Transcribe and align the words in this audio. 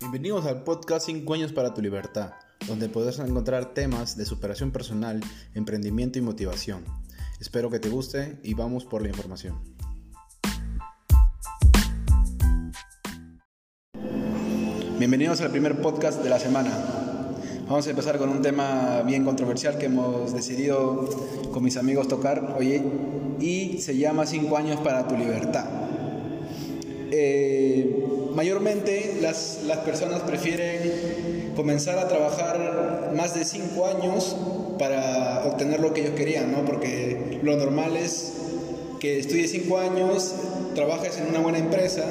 Bienvenidos 0.00 0.46
al 0.46 0.64
podcast 0.64 1.04
5 1.04 1.34
años 1.34 1.52
para 1.52 1.74
tu 1.74 1.82
libertad, 1.82 2.32
donde 2.66 2.88
podrás 2.88 3.18
encontrar 3.18 3.74
temas 3.74 4.16
de 4.16 4.24
superación 4.24 4.70
personal, 4.70 5.20
emprendimiento 5.54 6.18
y 6.18 6.22
motivación. 6.22 6.82
Espero 7.38 7.68
que 7.68 7.80
te 7.80 7.90
guste 7.90 8.38
y 8.42 8.54
vamos 8.54 8.86
por 8.86 9.02
la 9.02 9.08
información. 9.08 9.58
Bienvenidos 14.98 15.42
al 15.42 15.50
primer 15.50 15.82
podcast 15.82 16.22
de 16.22 16.30
la 16.30 16.38
semana. 16.38 16.70
Vamos 17.68 17.86
a 17.86 17.90
empezar 17.90 18.16
con 18.16 18.30
un 18.30 18.40
tema 18.40 19.02
bien 19.02 19.22
controversial 19.26 19.76
que 19.76 19.84
hemos 19.84 20.32
decidido 20.32 21.10
con 21.52 21.62
mis 21.62 21.76
amigos 21.76 22.08
tocar 22.08 22.56
hoy 22.58 22.82
y 23.38 23.76
se 23.82 23.98
llama 23.98 24.24
5 24.24 24.56
años 24.56 24.80
para 24.80 25.06
tu 25.06 25.14
libertad. 25.14 25.66
Eh, 27.12 27.99
mayormente 28.34 29.18
las, 29.20 29.60
las, 29.66 29.78
personas 29.78 30.20
prefieren 30.22 31.52
comenzar 31.56 31.98
a 31.98 32.08
trabajar 32.08 33.12
más 33.14 33.34
de 33.34 33.44
5 33.44 33.86
años 33.86 34.36
para 34.78 35.44
obtener 35.46 35.80
lo 35.80 35.92
que 35.92 36.02
ellos 36.02 36.14
querían, 36.14 36.52
¿no? 36.52 36.64
Porque 36.64 37.40
lo 37.42 37.56
normal 37.56 37.96
es 37.96 38.32
que 38.98 39.18
estudies 39.18 39.50
5 39.50 39.78
años, 39.78 40.34
trabajes 40.74 41.18
en 41.18 41.28
una 41.28 41.40
buena 41.40 41.58
empresa, 41.58 42.04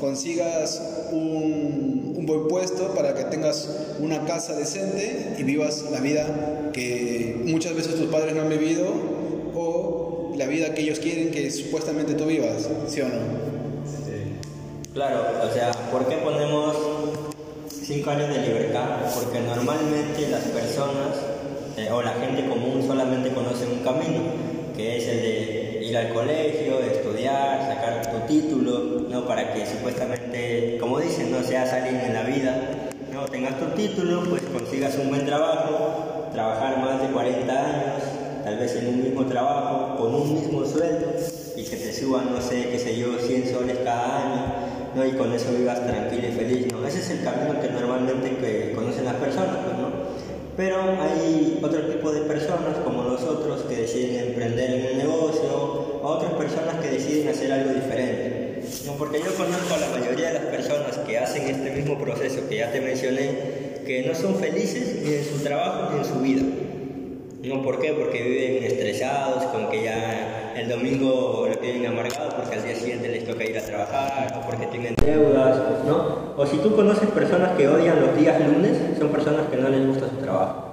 consigas 0.00 0.82
un, 1.12 2.14
un, 2.16 2.26
buen 2.26 2.48
puesto 2.48 2.94
para 2.94 3.14
que 3.14 3.24
tengas 3.24 3.68
una 4.00 4.24
casa 4.24 4.54
decente 4.56 5.36
y 5.38 5.42
vivas 5.42 5.84
la 5.90 6.00
vida 6.00 6.70
que 6.72 7.40
muchas 7.44 7.74
veces 7.74 7.94
tus 7.94 8.06
padres 8.06 8.34
no 8.34 8.42
han 8.42 8.48
vivido 8.48 8.86
o 9.54 10.32
la 10.36 10.46
vida 10.46 10.74
que 10.74 10.82
ellos 10.82 10.98
quieren 10.98 11.30
que 11.30 11.50
supuestamente 11.50 12.14
tú 12.14 12.26
vivas, 12.26 12.68
¿sí 12.88 13.00
o 13.00 13.08
no? 13.08 13.43
Claro, 14.94 15.26
o 15.42 15.52
sea, 15.52 15.72
¿por 15.90 16.06
qué 16.06 16.18
ponemos 16.18 16.76
cinco 17.68 18.10
años 18.10 18.28
de 18.28 18.42
libertad? 18.42 19.00
Porque 19.12 19.40
normalmente 19.40 20.28
las 20.28 20.44
personas 20.44 21.18
eh, 21.76 21.90
o 21.90 22.00
la 22.00 22.12
gente 22.12 22.48
común 22.48 22.80
solamente 22.86 23.34
conoce 23.34 23.66
un 23.66 23.80
camino, 23.80 24.20
que 24.76 24.98
es 24.98 25.08
el 25.08 25.20
de 25.20 25.80
ir 25.82 25.96
al 25.96 26.14
colegio, 26.14 26.78
estudiar, 26.78 27.62
sacar 27.62 28.08
tu 28.08 28.32
título, 28.32 29.08
¿no? 29.10 29.26
Para 29.26 29.52
que 29.52 29.66
supuestamente, 29.66 30.78
como 30.78 31.00
dicen, 31.00 31.32
no 31.32 31.42
seas 31.42 31.72
alguien 31.72 31.96
en 31.96 32.14
la 32.14 32.22
vida, 32.22 32.92
¿no? 33.12 33.24
Tengas 33.24 33.58
tu 33.58 33.66
título, 33.74 34.22
pues 34.30 34.42
consigas 34.42 34.96
un 34.96 35.08
buen 35.08 35.26
trabajo, 35.26 36.28
trabajar 36.32 36.78
más 36.78 37.02
de 37.02 37.08
40 37.08 37.52
años, 37.52 38.02
tal 38.44 38.58
vez 38.58 38.76
en 38.76 38.86
un 38.86 39.02
mismo 39.02 39.26
trabajo, 39.26 39.96
con 39.96 40.14
un 40.14 40.34
mismo 40.34 40.64
sueldo, 40.64 41.14
y 41.56 41.64
que 41.64 41.76
te 41.78 41.92
suban, 41.92 42.32
no 42.32 42.40
sé, 42.40 42.68
qué 42.70 42.78
sé 42.78 42.96
yo, 42.96 43.18
100 43.18 43.52
soles 43.52 43.78
cada 43.82 44.22
año 44.22 44.63
¿no? 44.94 45.06
y 45.06 45.12
con 45.12 45.32
eso 45.32 45.52
vivas 45.52 45.84
tranquilo 45.86 46.28
y 46.28 46.32
feliz. 46.32 46.72
¿no? 46.72 46.86
Ese 46.86 47.00
es 47.00 47.10
el 47.10 47.24
camino 47.24 47.60
que 47.60 47.68
normalmente 47.68 48.72
conocen 48.74 49.04
las 49.04 49.14
personas, 49.16 49.56
pues, 49.64 49.78
¿no? 49.78 49.88
Pero 50.56 50.76
hay 51.00 51.58
otro 51.62 51.86
tipo 51.86 52.12
de 52.12 52.20
personas 52.22 52.76
como 52.84 53.02
nosotros 53.02 53.62
que 53.62 53.76
deciden 53.76 54.28
emprender 54.28 54.70
en 54.70 54.92
un 54.92 54.98
negocio, 54.98 55.50
o 56.02 56.06
otras 56.06 56.32
personas 56.34 56.76
que 56.76 56.90
deciden 56.90 57.28
hacer 57.28 57.52
algo 57.52 57.72
diferente. 57.72 58.62
¿no? 58.86 58.92
Porque 58.92 59.18
yo 59.18 59.34
conozco 59.34 59.74
a 59.74 59.78
la 59.78 59.88
mayoría 59.88 60.28
de 60.28 60.34
las 60.34 60.44
personas 60.44 60.98
que 60.98 61.18
hacen 61.18 61.48
este 61.48 61.70
mismo 61.70 61.98
proceso 61.98 62.48
que 62.48 62.58
ya 62.58 62.70
te 62.70 62.80
mencioné, 62.80 63.82
que 63.84 64.04
no 64.06 64.14
son 64.14 64.36
felices 64.36 65.02
ni 65.02 65.14
en 65.14 65.24
su 65.24 65.42
trabajo 65.42 65.92
ni 65.92 65.98
en 65.98 66.04
su 66.04 66.20
vida. 66.20 66.42
¿No? 67.42 67.62
¿Por 67.62 67.80
qué? 67.80 67.92
Porque 67.92 68.22
viven 68.22 68.64
estresados, 68.64 69.44
con 69.44 69.70
que 69.70 69.84
ya 69.84 70.33
el 70.56 70.68
domingo 70.68 71.46
lo 71.48 71.58
tienen 71.58 71.86
amargado 71.86 72.30
porque 72.36 72.56
al 72.56 72.64
día 72.64 72.74
siguiente 72.74 73.08
les 73.08 73.24
toca 73.24 73.44
ir 73.44 73.58
a 73.58 73.64
trabajar, 73.64 74.38
o 74.38 74.46
porque 74.46 74.66
tienen 74.66 74.94
deudas, 74.96 75.60
¿no? 75.86 76.34
O 76.36 76.46
si 76.46 76.56
tú 76.58 76.74
conoces 76.74 77.08
personas 77.10 77.56
que 77.56 77.68
odian 77.68 78.00
los 78.00 78.16
días 78.16 78.40
lunes, 78.40 78.78
son 78.98 79.08
personas 79.08 79.48
que 79.50 79.56
no 79.56 79.68
les 79.68 79.86
gusta 79.86 80.08
su 80.08 80.16
trabajo. 80.16 80.64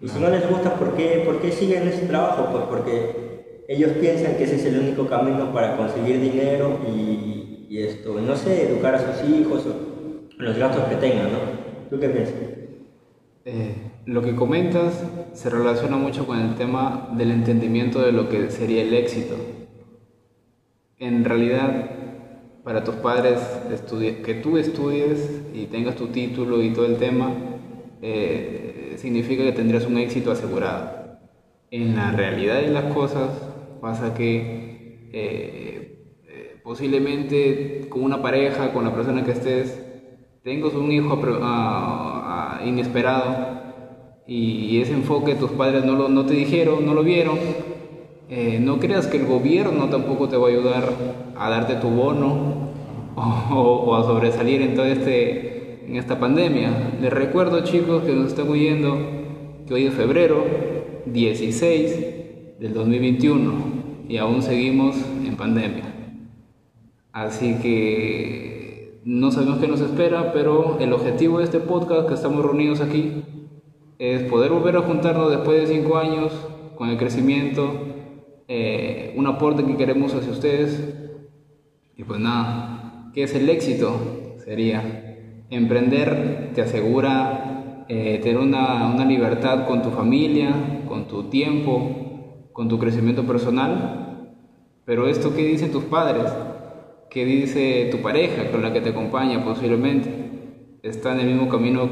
Y 0.00 0.08
si 0.08 0.18
no 0.18 0.28
les 0.28 0.48
gusta, 0.48 0.74
¿por 0.74 0.94
qué, 0.96 1.22
¿por 1.24 1.40
qué 1.40 1.52
siguen 1.52 1.86
ese 1.86 2.06
trabajo? 2.06 2.48
Pues 2.50 2.64
porque 2.68 3.64
ellos 3.68 3.92
piensan 4.00 4.34
que 4.36 4.44
ese 4.44 4.56
es 4.56 4.64
el 4.66 4.80
único 4.80 5.06
camino 5.06 5.52
para 5.52 5.76
conseguir 5.76 6.20
dinero 6.20 6.80
y, 6.88 7.66
y 7.70 7.82
esto, 7.82 8.20
no 8.20 8.36
sé, 8.36 8.68
educar 8.68 8.96
a 8.96 8.98
sus 8.98 9.28
hijos 9.28 9.64
o 9.66 10.42
los 10.42 10.58
gastos 10.58 10.84
que 10.84 10.96
tengan, 10.96 11.32
¿no? 11.32 11.38
¿Tú 11.88 12.00
qué 12.00 12.08
piensas? 12.08 12.51
Eh, 13.44 13.74
lo 14.06 14.22
que 14.22 14.36
comentas 14.36 15.02
se 15.32 15.50
relaciona 15.50 15.96
mucho 15.96 16.26
con 16.26 16.38
el 16.38 16.54
tema 16.54 17.08
del 17.16 17.32
entendimiento 17.32 18.00
de 18.00 18.12
lo 18.12 18.28
que 18.28 18.50
sería 18.50 18.82
el 18.82 18.94
éxito. 18.94 19.34
En 20.98 21.24
realidad, 21.24 21.90
para 22.62 22.84
tus 22.84 22.94
padres, 22.96 23.40
que 24.24 24.34
tú 24.34 24.56
estudies 24.58 25.42
y 25.52 25.66
tengas 25.66 25.96
tu 25.96 26.08
título 26.08 26.62
y 26.62 26.72
todo 26.72 26.86
el 26.86 26.98
tema, 26.98 27.32
eh, 28.00 28.94
significa 28.96 29.42
que 29.42 29.52
tendrías 29.52 29.86
un 29.86 29.98
éxito 29.98 30.30
asegurado. 30.30 31.18
En 31.72 31.96
la 31.96 32.12
realidad 32.12 32.60
de 32.60 32.68
las 32.68 32.92
cosas 32.94 33.30
pasa 33.80 34.14
que 34.14 35.08
eh, 35.12 36.60
posiblemente 36.62 37.86
con 37.88 38.04
una 38.04 38.22
pareja, 38.22 38.72
con 38.72 38.84
la 38.84 38.94
persona 38.94 39.24
que 39.24 39.32
estés, 39.32 39.82
tengas 40.44 40.74
un 40.74 40.92
hijo 40.92 41.20
inesperado 42.64 43.62
y 44.26 44.80
ese 44.80 44.92
enfoque 44.92 45.34
tus 45.34 45.50
padres 45.50 45.84
no, 45.84 45.94
lo, 45.94 46.08
no 46.08 46.24
te 46.24 46.34
dijeron, 46.34 46.86
no 46.86 46.94
lo 46.94 47.02
vieron, 47.02 47.38
eh, 48.34 48.58
no 48.60 48.78
creas 48.78 49.08
que 49.08 49.18
el 49.18 49.26
gobierno 49.26 49.90
tampoco 49.90 50.28
te 50.28 50.38
va 50.38 50.46
a 50.46 50.50
ayudar 50.50 50.84
a 51.36 51.50
darte 51.50 51.74
tu 51.74 51.88
bono 51.88 52.70
o, 53.16 53.94
a 53.94 54.04
sobresalir 54.04 54.62
en, 54.62 54.74
todo 54.74 54.86
este, 54.86 55.84
en 55.86 55.96
esta 55.96 56.18
pandemia. 56.18 56.92
Les 57.00 57.12
recuerdo 57.12 57.62
chicos 57.62 58.04
que 58.04 58.12
nos 58.12 58.28
están 58.28 58.48
oyendo 58.48 58.96
que 59.66 59.74
hoy 59.74 59.86
es 59.86 59.94
febrero 59.94 60.44
16 61.04 62.58
del 62.58 62.72
2021 62.72 63.52
y 64.08 64.16
aún 64.16 64.40
seguimos 64.40 64.96
en 65.26 65.36
pandemia. 65.36 65.92
Así 67.12 67.56
que 67.60 68.51
no 69.04 69.32
sabemos 69.32 69.58
qué 69.58 69.66
nos 69.66 69.80
espera, 69.80 70.32
pero 70.32 70.78
el 70.78 70.92
objetivo 70.92 71.38
de 71.38 71.44
este 71.44 71.58
podcast 71.58 72.06
que 72.06 72.14
estamos 72.14 72.44
reunidos 72.44 72.80
aquí 72.80 73.24
es 73.98 74.22
poder 74.24 74.52
volver 74.52 74.76
a 74.76 74.82
juntarnos 74.82 75.30
después 75.30 75.60
de 75.60 75.74
cinco 75.74 75.98
años 75.98 76.32
con 76.76 76.88
el 76.88 76.96
crecimiento, 76.96 77.72
eh, 78.46 79.12
un 79.16 79.26
aporte 79.26 79.64
que 79.64 79.76
queremos 79.76 80.14
hacia 80.14 80.30
ustedes. 80.30 80.94
Y 81.96 82.04
pues 82.04 82.20
nada, 82.20 83.10
¿qué 83.12 83.24
es 83.24 83.34
el 83.34 83.48
éxito? 83.48 84.36
Sería 84.44 85.44
emprender, 85.50 86.50
te 86.54 86.62
asegura 86.62 87.84
eh, 87.88 88.20
tener 88.22 88.38
una, 88.38 88.86
una 88.86 89.04
libertad 89.04 89.66
con 89.66 89.82
tu 89.82 89.90
familia, 89.90 90.84
con 90.86 91.08
tu 91.08 91.24
tiempo, 91.24 92.48
con 92.52 92.68
tu 92.68 92.78
crecimiento 92.78 93.24
personal. 93.24 94.32
Pero 94.84 95.08
esto, 95.08 95.34
¿qué 95.34 95.44
dicen 95.44 95.72
tus 95.72 95.84
padres? 95.84 96.32
¿Qué 97.12 97.26
dice 97.26 97.88
tu 97.90 97.98
pareja 97.98 98.50
con 98.50 98.62
la 98.62 98.72
que 98.72 98.80
te 98.80 98.88
acompaña 98.88 99.44
posiblemente? 99.44 100.78
¿Está 100.82 101.12
en 101.12 101.20
el 101.20 101.26
mismo 101.26 101.50
camino? 101.50 101.86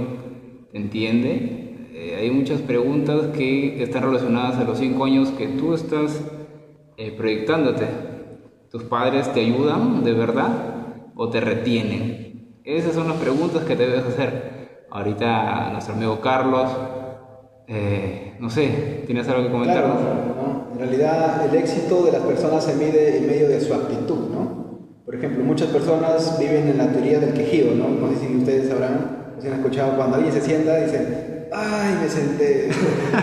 ¿Te 0.72 0.78
entiende? 0.78 1.90
Eh, 1.92 2.16
hay 2.18 2.30
muchas 2.30 2.62
preguntas 2.62 3.26
que 3.36 3.82
están 3.82 4.02
relacionadas 4.02 4.56
a 4.56 4.64
los 4.64 4.78
cinco 4.78 5.04
años 5.04 5.28
que 5.32 5.46
tú 5.48 5.74
estás 5.74 6.22
eh, 6.96 7.12
proyectándote. 7.14 7.84
¿Tus 8.70 8.84
padres 8.84 9.30
te 9.34 9.40
ayudan 9.40 10.02
de 10.04 10.14
verdad 10.14 10.52
o 11.14 11.28
te 11.28 11.42
retienen? 11.42 12.56
Esas 12.64 12.94
son 12.94 13.08
las 13.08 13.18
preguntas 13.18 13.64
que 13.64 13.76
debes 13.76 14.06
hacer. 14.06 14.86
Ahorita 14.90 15.68
nuestro 15.70 15.96
amigo 15.96 16.18
Carlos, 16.22 16.70
eh, 17.68 18.36
no 18.40 18.48
sé, 18.48 19.02
¿tienes 19.04 19.28
algo 19.28 19.42
que 19.42 19.50
comentarnos? 19.50 19.98
en 20.72 20.78
realidad 20.78 21.44
el 21.44 21.54
éxito 21.58 22.04
de 22.04 22.12
las 22.12 22.22
personas 22.22 22.64
se 22.64 22.74
mide 22.76 23.18
en 23.18 23.26
medio 23.26 23.48
de 23.48 23.60
su 23.60 23.74
actitud, 23.74 24.30
¿no? 24.32 24.59
Por 25.10 25.18
ejemplo, 25.18 25.42
muchas 25.42 25.70
personas 25.70 26.38
viven 26.38 26.68
en 26.68 26.78
la 26.78 26.86
teoría 26.86 27.18
del 27.18 27.32
quejido, 27.32 27.74
¿no? 27.74 27.88
No 27.88 28.12
sé 28.12 28.28
si 28.28 28.36
ustedes 28.36 28.68
sabrán, 28.68 29.34
si 29.40 29.48
han 29.48 29.54
escuchado, 29.54 29.96
cuando 29.96 30.14
alguien 30.14 30.32
se 30.32 30.40
sienta, 30.40 30.76
dicen, 30.76 31.48
ay, 31.50 31.98
me 32.00 32.08
senté, 32.08 32.68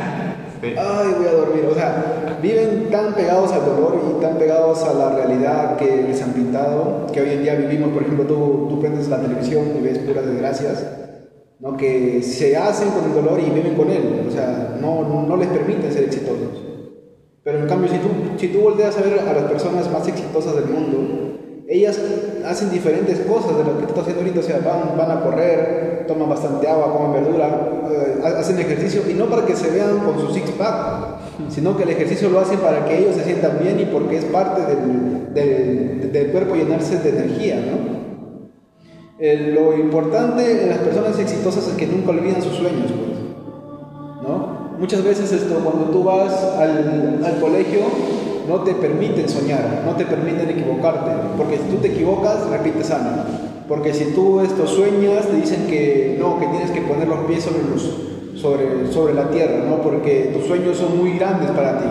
ay, 0.64 1.16
voy 1.18 1.28
a 1.28 1.32
dormir. 1.32 1.66
O 1.72 1.74
sea, 1.74 2.38
viven 2.42 2.90
tan 2.92 3.14
pegados 3.14 3.54
al 3.54 3.66
dolor 3.66 4.02
y 4.04 4.22
tan 4.22 4.38
pegados 4.38 4.84
a 4.84 4.94
la 4.96 5.16
realidad 5.16 5.78
que 5.78 6.04
les 6.06 6.22
han 6.22 6.34
pintado, 6.34 7.08
que 7.14 7.22
hoy 7.22 7.30
en 7.30 7.44
día 7.44 7.56
vivimos, 7.56 7.94
por 7.94 8.02
ejemplo, 8.02 8.26
tú, 8.26 8.68
tú 8.70 8.82
prendes 8.82 9.08
la 9.08 9.22
televisión 9.22 9.72
y 9.80 9.82
ves 9.82 10.00
puras 10.00 10.26
desgracias, 10.26 10.86
¿no? 11.62 11.78
Que 11.78 12.22
se 12.22 12.58
hacen 12.58 12.90
con 12.90 13.06
el 13.06 13.14
dolor 13.14 13.40
y 13.40 13.50
viven 13.50 13.76
con 13.76 13.90
él, 13.90 14.26
o 14.28 14.32
sea, 14.34 14.78
no, 14.82 15.26
no 15.26 15.38
les 15.38 15.48
permiten 15.48 15.90
ser 15.90 16.04
exitosos. 16.04 16.66
Pero 17.46 17.60
en 17.60 17.68
cambio, 17.70 17.90
si 17.90 17.98
tú, 18.00 18.10
si 18.36 18.50
tú 18.50 18.60
volteas 18.60 18.98
a 18.98 19.02
ver 19.04 19.22
a 19.22 19.32
las 19.32 19.44
personas 19.44 19.90
más 19.90 20.06
exitosas 20.06 20.54
del 20.54 20.66
mundo, 20.66 21.28
ellas 21.68 22.00
hacen 22.46 22.72
diferentes 22.72 23.20
cosas 23.22 23.58
de 23.58 23.64
lo 23.66 23.78
que 23.78 23.84
tú 23.84 23.90
estás 23.90 24.00
haciendo 24.00 24.22
ahorita, 24.22 24.40
o 24.40 24.44
sea, 24.44 24.60
van, 24.60 24.98
van 24.98 25.12
a 25.12 25.22
correr, 25.22 26.06
toman 26.08 26.30
bastante 26.30 26.68
agua, 26.68 26.94
comen 26.94 27.24
verdura, 27.24 27.82
eh, 27.92 28.22
hacen 28.24 28.58
ejercicio, 28.58 29.02
y 29.10 29.14
no 29.14 29.26
para 29.26 29.46
que 29.46 29.56
se 29.56 29.70
vean 29.70 30.00
con 30.00 30.18
su 30.18 30.34
six-pack, 30.34 31.50
sino 31.50 31.76
que 31.76 31.84
el 31.84 31.90
ejercicio 31.90 32.30
lo 32.30 32.40
hacen 32.40 32.60
para 32.60 32.86
que 32.86 32.98
ellos 32.98 33.16
se 33.16 33.26
sientan 33.26 33.60
bien 33.62 33.80
y 33.82 33.86
porque 33.86 34.18
es 34.18 34.26
parte 34.26 34.62
del, 34.62 36.12
del, 36.12 36.32
cuerpo 36.32 36.56
llenarse 36.56 37.00
de 37.00 37.10
energía, 37.10 37.58
¿no? 37.58 37.98
Lo 39.20 39.78
importante 39.78 40.64
en 40.64 40.70
las 40.70 40.78
personas 40.80 41.20
exitosas 41.20 41.68
es 41.68 41.74
que 41.74 41.88
nunca 41.88 42.12
olvidan 42.12 42.42
sus 42.42 42.56
sueños, 42.56 42.92
pues. 42.92 43.18
¿no? 44.24 44.78
Muchas 44.80 45.04
veces 45.04 45.32
esto, 45.32 45.56
cuando 45.56 45.86
tú 45.86 46.04
vas 46.04 46.32
al, 46.60 47.22
al 47.26 47.42
colegio, 47.42 47.82
no 48.48 48.62
te 48.62 48.74
permiten 48.74 49.28
soñar, 49.28 49.84
no 49.86 49.96
te 49.96 50.06
permiten 50.06 50.50
equivocarte, 50.50 51.12
porque 51.38 51.58
si 51.58 51.64
tú 51.64 51.78
te 51.78 51.90
equivocas, 51.90 52.50
repites 52.50 52.92
año. 52.92 53.24
Porque 53.68 53.94
si 53.94 54.06
tú 54.14 54.40
esto 54.40 54.66
sueñas, 54.66 55.28
te 55.28 55.36
dicen 55.36 55.68
que 55.68 56.16
no, 56.20 56.40
que 56.40 56.48
tienes 56.48 56.72
que 56.72 56.82
poner 56.82 57.08
los 57.08 57.20
pies 57.26 57.44
sobre, 57.44 57.64
los, 57.70 58.42
sobre, 58.42 58.92
sobre 58.92 59.14
la 59.14 59.30
tierra, 59.30 59.66
¿no? 59.68 59.82
porque 59.82 60.32
tus 60.34 60.46
sueños 60.46 60.78
son 60.78 60.98
muy 60.98 61.18
grandes 61.18 61.52
para 61.52 61.78
ti. 61.78 61.86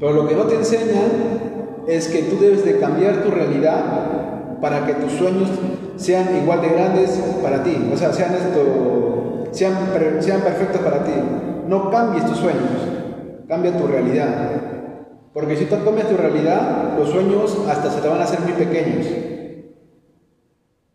Pero 0.00 0.12
lo 0.12 0.26
que 0.26 0.34
no 0.34 0.42
te 0.44 0.56
enseñan 0.56 1.52
es 1.86 2.08
que 2.08 2.22
tú 2.22 2.38
debes 2.40 2.64
de 2.64 2.80
cambiar 2.80 3.22
tu 3.22 3.30
realidad 3.30 4.58
para 4.60 4.84
que 4.84 4.94
tus 4.94 5.12
sueños 5.12 5.48
sean 5.96 6.36
igual 6.42 6.60
de 6.60 6.68
grandes 6.70 7.10
para 7.42 7.62
ti, 7.62 7.76
o 7.92 7.96
sea, 7.96 8.12
sean, 8.12 8.34
esto, 8.34 9.44
sean, 9.52 9.74
sean 10.20 10.40
perfectos 10.40 10.80
para 10.80 11.04
ti. 11.04 11.12
No 11.68 11.90
cambies 11.90 12.26
tus 12.26 12.38
sueños, 12.38 12.70
cambia 13.48 13.76
tu 13.76 13.86
realidad. 13.86 14.81
Porque 15.32 15.56
si 15.56 15.64
tú 15.64 15.76
cambias 15.82 16.08
tu 16.08 16.16
realidad, 16.16 16.94
los 16.98 17.08
sueños 17.08 17.56
hasta 17.68 17.90
se 17.90 18.00
te 18.00 18.08
van 18.08 18.20
a 18.20 18.24
hacer 18.24 18.40
muy 18.40 18.52
pequeños. 18.52 19.06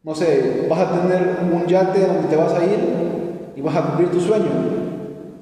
No 0.04 0.14
sé, 0.14 0.68
vas 0.70 0.80
a 0.80 0.92
tener 0.92 1.40
un 1.52 1.66
yate 1.66 2.06
donde 2.06 2.28
te 2.30 2.36
vas 2.36 2.54
a 2.54 2.64
ir 2.64 2.80
y 3.56 3.62
vas 3.62 3.76
a 3.76 3.82
cumplir 3.82 4.12
tu 4.12 4.22
sueño. 4.22 4.46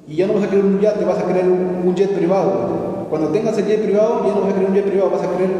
Y 0.08 0.16
ya 0.16 0.26
no 0.26 0.34
vas 0.34 0.44
a 0.44 0.48
querer 0.48 0.64
un 0.64 0.80
yate, 0.80 1.04
vas 1.04 1.18
a 1.18 1.26
querer 1.26 1.44
un, 1.44 1.94
jet 1.94 2.10
privado. 2.14 3.06
Cuando 3.10 3.28
tengas 3.28 3.56
el 3.58 3.66
jet 3.66 3.84
privado, 3.84 4.24
ya 4.26 4.34
no 4.34 4.40
vas 4.40 4.50
a 4.50 4.54
querer 4.54 4.68
un 4.70 4.74
jet 4.74 4.86
privado, 4.86 5.10
vas 5.10 5.22
a 5.22 5.30
querer 5.30 5.50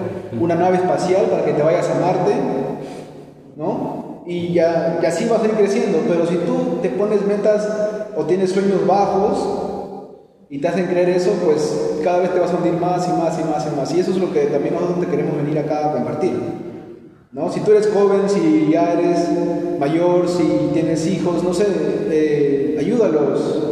una 0.41 0.55
nave 0.55 0.79
espacial 0.79 1.27
para 1.27 1.44
que 1.44 1.53
te 1.53 1.62
vayas 1.62 1.91
a 1.91 2.00
Marte, 2.00 2.32
¿no? 3.56 4.23
Y 4.27 4.55
ya, 4.55 4.99
y 5.00 5.06
así 5.06 5.29
vas 5.29 5.43
a 5.43 5.47
ir 5.47 5.53
creciendo. 5.53 5.99
Pero 6.09 6.27
si 6.27 6.37
tú 6.39 6.79
te 6.81 6.89
pones 6.89 7.25
metas 7.27 7.69
o 8.17 8.25
tienes 8.25 8.50
sueños 8.50 8.87
bajos, 8.87 9.66
y 10.48 10.58
te 10.58 10.69
hacen 10.69 10.87
creer 10.87 11.08
eso, 11.08 11.32
pues 11.44 11.98
cada 12.04 12.20
vez 12.20 12.32
te 12.32 12.38
vas 12.38 12.52
a 12.52 12.56
hundir 12.56 12.75
más 12.75 13.08
y 13.08 13.12
más 13.12 13.38
y 13.38 13.44
más 13.44 13.66
y 13.66 13.76
más. 13.76 13.94
Y 13.94 14.00
eso 14.00 14.12
es 14.12 14.19
lo 14.19 14.32
que 14.32 14.46
también 14.46 14.75
nosotros 14.75 15.00
te 15.00 15.06
queremos 15.08 15.37
venir 15.37 15.58
acá 15.58 15.90
a 15.90 15.93
compartir. 15.93 16.34
¿no? 17.32 17.50
Si 17.50 17.60
tú 17.60 17.72
eres 17.72 17.88
joven, 17.93 18.28
si 18.28 18.69
ya 18.70 18.93
eres 18.93 19.28
mayor, 19.81 20.28
si 20.28 20.70
tienes 20.72 21.04
hijos, 21.08 21.43
no 21.43 21.52
sé, 21.52 21.66
eh, 22.10 22.76
ayúdalos. 22.78 23.62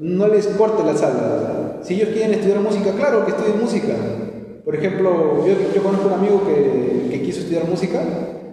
No 0.00 0.26
les 0.28 0.46
corte 0.48 0.82
las 0.84 1.02
alas. 1.02 1.82
Si 1.82 1.94
ellos 1.94 2.08
quieren 2.08 2.32
estudiar 2.32 2.60
música, 2.60 2.92
claro 2.92 3.24
que 3.24 3.32
estudien 3.32 3.60
música. 3.60 3.94
Por 4.64 4.74
ejemplo, 4.74 5.46
yo, 5.46 5.54
yo 5.74 5.82
conozco 5.82 6.08
un 6.08 6.14
amigo 6.14 6.42
que, 6.46 7.08
que, 7.10 7.22
quiso 7.22 7.40
estudiar 7.40 7.64
música, 7.66 8.00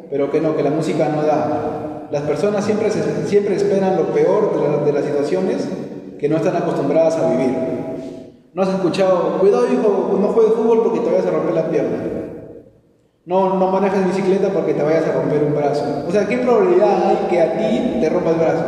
pero 0.09 0.31
que 0.31 0.39
no, 0.39 0.55
que 0.55 0.63
la 0.63 0.69
música 0.69 1.09
no 1.09 1.23
da. 1.23 2.07
Las 2.11 2.21
personas 2.21 2.63
siempre, 2.63 2.89
siempre 3.25 3.55
esperan 3.55 3.97
lo 3.97 4.13
peor 4.13 4.79
de, 4.79 4.85
de 4.85 4.93
las 4.93 5.05
situaciones 5.05 5.67
que 6.25 6.29
no 6.29 6.37
están 6.37 6.55
acostumbradas 6.55 7.17
a 7.17 7.29
vivir. 7.29 7.55
No 8.55 8.63
has 8.63 8.69
escuchado, 8.69 9.37
cuidado 9.39 9.71
hijo, 9.71 10.17
no 10.19 10.27
juegues 10.29 10.53
fútbol 10.53 10.81
porque 10.81 11.01
te 11.01 11.11
vayas 11.11 11.27
a 11.27 11.29
romper 11.29 11.53
la 11.53 11.69
pierna. 11.69 11.97
No, 13.25 13.59
no 13.59 13.67
manejes 13.67 14.07
bicicleta 14.07 14.49
porque 14.49 14.73
te 14.73 14.81
vayas 14.81 15.05
a 15.05 15.11
romper 15.11 15.43
un 15.43 15.53
brazo. 15.53 15.85
O 16.07 16.11
sea, 16.11 16.25
¿qué 16.25 16.39
probabilidad 16.39 17.09
hay 17.09 17.27
que 17.29 17.39
a 17.39 17.57
ti 17.59 17.97
te 18.01 18.09
rompa 18.09 18.31
el 18.31 18.37
brazo? 18.37 18.63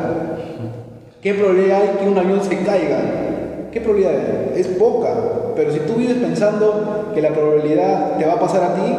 ¿Qué 1.20 1.34
probabilidad 1.34 1.82
hay 1.82 1.90
que 1.98 2.08
un 2.08 2.20
avión 2.20 2.44
se 2.44 2.60
caiga? 2.60 3.00
¿Qué 3.72 3.82
probabilidad 3.82 4.14
hay? 4.14 4.62
Es 4.62 4.68
poca. 4.68 5.16
Pero 5.56 5.72
si 5.72 5.80
tú 5.80 5.94
vives 5.94 6.18
pensando 6.18 7.10
que 7.16 7.24
la 7.24 7.30
probabilidad 7.30 8.18
te 8.20 8.26
va 8.28 8.34
a 8.34 8.40
pasar 8.40 8.64
a 8.66 8.76
ti, 8.76 8.96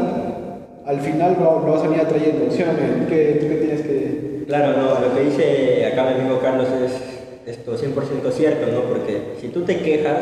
al 0.84 1.00
final 1.00 1.36
lo, 1.38 1.62
vas 1.62 1.82
a 1.82 1.86
venir 1.86 2.00
atrayendo. 2.00 2.50
¿Sí 2.50 2.64
¿Qué, 3.08 3.38
¿Tú 3.40 3.46
qué 3.46 3.54
tienes 3.54 3.82
que...? 3.82 4.44
Claro, 4.48 4.76
no, 4.78 4.98
lo 4.98 5.14
que 5.14 5.20
dice 5.26 5.86
acá 5.86 6.06
mi 6.06 6.22
amigo 6.22 6.40
Carlos 6.40 6.66
es 6.84 7.17
esto 7.48 7.76
100% 7.76 8.30
cierto, 8.30 8.66
¿no? 8.70 8.82
Porque 8.82 9.34
si 9.40 9.48
tú 9.48 9.62
te 9.62 9.78
quejas 9.80 10.18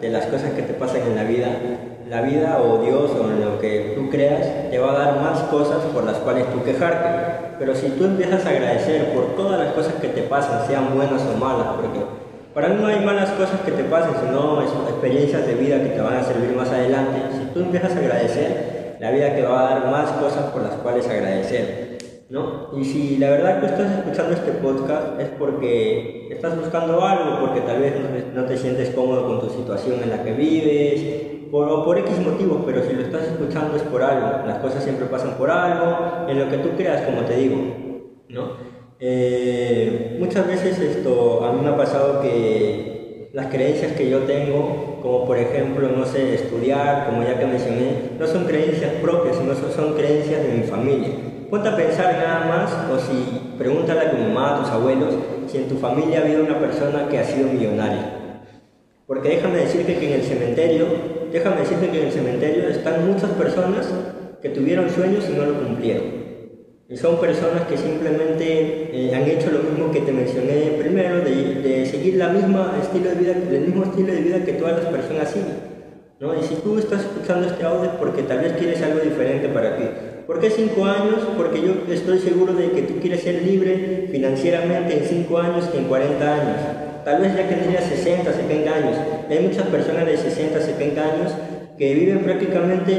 de 0.00 0.10
las 0.10 0.26
cosas 0.26 0.52
que 0.52 0.62
te 0.62 0.74
pasan 0.74 1.02
en 1.02 1.16
la 1.16 1.24
vida, 1.24 1.48
la 2.08 2.22
vida 2.22 2.62
o 2.62 2.82
Dios 2.82 3.10
o 3.10 3.30
en 3.30 3.44
lo 3.44 3.58
que 3.58 3.94
tú 3.96 4.08
creas 4.08 4.70
te 4.70 4.78
va 4.78 4.92
a 4.92 4.98
dar 4.98 5.20
más 5.20 5.40
cosas 5.50 5.78
por 5.92 6.04
las 6.04 6.18
cuales 6.18 6.46
tú 6.52 6.62
quejarte. 6.62 7.56
Pero 7.58 7.74
si 7.74 7.88
tú 7.90 8.04
empiezas 8.04 8.46
a 8.46 8.50
agradecer 8.50 9.12
por 9.12 9.34
todas 9.34 9.58
las 9.58 9.72
cosas 9.74 9.94
que 9.94 10.08
te 10.08 10.22
pasan, 10.22 10.66
sean 10.68 10.94
buenas 10.94 11.22
o 11.22 11.36
malas, 11.36 11.74
porque 11.74 12.00
para 12.54 12.68
mí 12.68 12.76
no 12.80 12.86
hay 12.86 13.04
malas 13.04 13.30
cosas 13.30 13.60
que 13.64 13.72
te 13.72 13.84
pasen, 13.84 14.12
sino 14.24 14.62
experiencias 14.62 15.46
de 15.46 15.54
vida 15.54 15.82
que 15.82 15.90
te 15.90 16.00
van 16.00 16.16
a 16.16 16.24
servir 16.24 16.54
más 16.56 16.70
adelante. 16.70 17.20
Si 17.32 17.52
tú 17.52 17.60
empiezas 17.60 17.94
a 17.96 17.98
agradecer, 17.98 18.96
la 19.00 19.10
vida 19.10 19.34
te 19.34 19.42
va 19.42 19.60
a 19.60 19.74
dar 19.74 19.90
más 19.90 20.10
cosas 20.12 20.44
por 20.52 20.62
las 20.62 20.74
cuales 20.74 21.08
agradecer. 21.08 21.87
¿No? 22.30 22.68
Y 22.78 22.84
si 22.84 23.16
la 23.16 23.30
verdad 23.30 23.60
que 23.60 23.66
estás 23.66 23.90
escuchando 23.92 24.32
este 24.32 24.52
podcast 24.52 25.18
es 25.20 25.28
porque 25.38 26.28
estás 26.30 26.58
buscando 26.58 27.02
algo, 27.04 27.40
porque 27.40 27.60
tal 27.62 27.80
vez 27.80 27.94
no 28.34 28.44
te 28.44 28.56
sientes 28.56 28.90
cómodo 28.90 29.26
con 29.26 29.40
tu 29.40 29.54
situación 29.54 30.02
en 30.02 30.10
la 30.10 30.22
que 30.22 30.32
vives, 30.32 31.48
por, 31.50 31.68
o 31.68 31.84
por 31.84 31.98
X 31.98 32.18
motivos, 32.20 32.62
pero 32.66 32.82
si 32.82 32.92
lo 32.92 33.02
estás 33.02 33.22
escuchando 33.22 33.76
es 33.76 33.82
por 33.82 34.02
algo, 34.02 34.46
las 34.46 34.58
cosas 34.58 34.84
siempre 34.84 35.06
pasan 35.06 35.34
por 35.38 35.50
algo, 35.50 36.28
en 36.28 36.38
lo 36.38 36.50
que 36.50 36.58
tú 36.58 36.70
creas, 36.76 37.02
como 37.02 37.22
te 37.22 37.36
digo, 37.36 37.56
¿no? 38.28 38.68
Eh, 39.00 40.16
muchas 40.18 40.46
veces 40.46 40.78
esto, 40.78 41.44
a 41.44 41.52
mí 41.52 41.60
me 41.62 41.70
ha 41.70 41.76
pasado 41.76 42.20
que 42.20 43.30
las 43.32 43.46
creencias 43.46 43.92
que 43.92 44.10
yo 44.10 44.20
tengo, 44.20 44.98
como 45.00 45.24
por 45.24 45.38
ejemplo, 45.38 45.88
no 45.88 46.04
sé, 46.04 46.34
estudiar, 46.34 47.06
como 47.06 47.22
ya 47.22 47.38
que 47.38 47.46
mencioné, 47.46 48.10
no 48.18 48.26
son 48.26 48.44
creencias 48.44 48.92
propias, 49.00 49.36
sino 49.36 49.54
son 49.54 49.94
creencias 49.94 50.42
de 50.42 50.48
mi 50.48 50.62
familia. 50.64 51.27
Ponte 51.50 51.66
a 51.66 51.76
pensar 51.76 52.12
nada 52.18 52.44
más, 52.46 52.70
o 52.92 52.98
si 52.98 53.56
pregúntale 53.56 54.00
a 54.00 54.10
tu 54.10 54.18
mamá, 54.18 54.56
a 54.56 54.60
tus 54.60 54.68
abuelos, 54.68 55.14
si 55.46 55.56
en 55.56 55.68
tu 55.68 55.76
familia 55.76 56.18
ha 56.18 56.22
habido 56.22 56.44
una 56.44 56.58
persona 56.58 57.08
que 57.08 57.18
ha 57.18 57.24
sido 57.24 57.48
millonaria. 57.48 58.42
Porque 59.06 59.30
déjame 59.30 59.56
decirte 59.56 59.96
que 59.96 60.14
en 60.14 60.20
el 60.20 60.26
cementerio, 60.26 60.86
déjame 61.32 61.60
decirte 61.62 61.88
que 61.88 62.00
en 62.00 62.06
el 62.08 62.12
cementerio 62.12 62.68
están 62.68 63.06
muchas 63.06 63.30
personas 63.30 63.88
que 64.42 64.50
tuvieron 64.50 64.90
sueños 64.90 65.24
y 65.26 65.38
no 65.38 65.46
lo 65.46 65.54
cumplieron. 65.54 66.04
Y 66.86 66.96
son 66.98 67.18
personas 67.18 67.62
que 67.62 67.78
simplemente 67.78 68.90
eh, 68.92 69.14
han 69.14 69.22
hecho 69.22 69.50
lo 69.50 69.60
mismo 69.60 69.90
que 69.90 70.00
te 70.00 70.12
mencioné 70.12 70.76
primero, 70.78 71.20
de, 71.20 71.86
seguir 71.86 72.16
la 72.16 72.28
misma 72.28 72.76
estilo 72.82 73.08
de 73.08 73.16
vida, 73.16 73.32
el 73.32 73.60
mismo 73.62 73.84
estilo 73.84 74.12
de 74.12 74.20
vida 74.20 74.44
que 74.44 74.52
todas 74.52 74.82
las 74.82 74.92
personas 74.92 75.30
siguen. 75.30 75.56
¿no? 76.20 76.38
Y 76.38 76.42
si 76.42 76.56
tú 76.56 76.78
estás 76.78 77.00
escuchando 77.00 77.46
este 77.46 77.64
audio 77.64 77.84
es 77.84 77.96
porque 77.96 78.22
tal 78.24 78.40
vez 78.40 78.52
quieres 78.52 78.82
algo 78.82 79.00
diferente 79.00 79.48
para 79.48 79.76
ti. 79.78 79.84
¿Por 80.28 80.40
qué 80.40 80.50
cinco 80.50 80.84
años? 80.84 81.20
Porque 81.38 81.62
yo 81.62 81.90
estoy 81.90 82.18
seguro 82.18 82.52
de 82.52 82.70
que 82.72 82.82
tú 82.82 83.00
quieres 83.00 83.22
ser 83.22 83.42
libre 83.42 84.08
financieramente 84.12 84.98
en 84.98 85.04
cinco 85.06 85.38
años 85.38 85.64
que 85.68 85.78
en 85.78 85.84
40 85.84 86.34
años. 86.34 86.56
Tal 87.02 87.22
vez 87.22 87.34
ya 87.34 87.48
tendrías 87.48 87.84
60, 87.84 88.30
70 88.30 88.74
años. 88.74 88.98
Hay 89.30 89.38
muchas 89.38 89.66
personas 89.68 90.04
de 90.04 90.18
60, 90.18 90.60
70 90.60 91.02
años 91.02 91.32
que 91.78 91.94
viven 91.94 92.24
prácticamente 92.24 92.92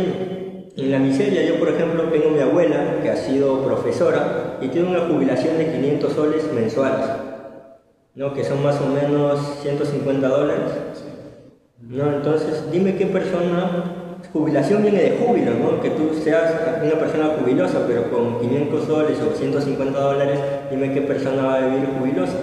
en 0.75 0.91
la 0.91 0.98
miseria. 0.98 1.43
Yo, 1.43 1.59
por 1.59 1.69
ejemplo, 1.69 2.05
tengo 2.05 2.31
mi 2.31 2.39
abuela 2.39 2.98
que 3.03 3.12
ha 3.12 3.15
sido 3.15 3.63
profesora 3.63 4.57
y 4.59 4.69
tiene 4.69 4.89
una 4.89 5.01
jubilación 5.01 5.59
de 5.59 5.71
500 5.71 6.12
soles 6.12 6.51
mensuales, 6.51 7.05
¿no? 8.15 8.33
que 8.33 8.43
son 8.43 8.63
más 8.63 8.81
o 8.81 8.88
menos 8.88 9.59
150 9.62 10.27
dólares. 10.27 10.71
¿no? 11.79 12.12
Entonces, 12.12 12.63
dime 12.71 12.95
qué 12.95 13.05
persona 13.05 13.99
jubilación 14.33 14.81
viene 14.83 15.01
de 15.01 15.17
júbilo, 15.17 15.53
¿no? 15.53 15.81
Que 15.81 15.89
tú 15.91 16.13
seas 16.24 16.53
una 16.81 17.00
persona 17.00 17.31
jubilosa, 17.39 17.86
pero 17.88 18.09
con 18.12 18.39
500 18.39 18.83
soles 18.86 19.17
o 19.21 19.36
150 19.36 20.00
dólares, 20.00 20.39
dime 20.69 20.93
qué 20.93 21.01
persona 21.01 21.43
va 21.43 21.55
a 21.55 21.65
vivir 21.67 21.89
jubilosa. 21.98 22.38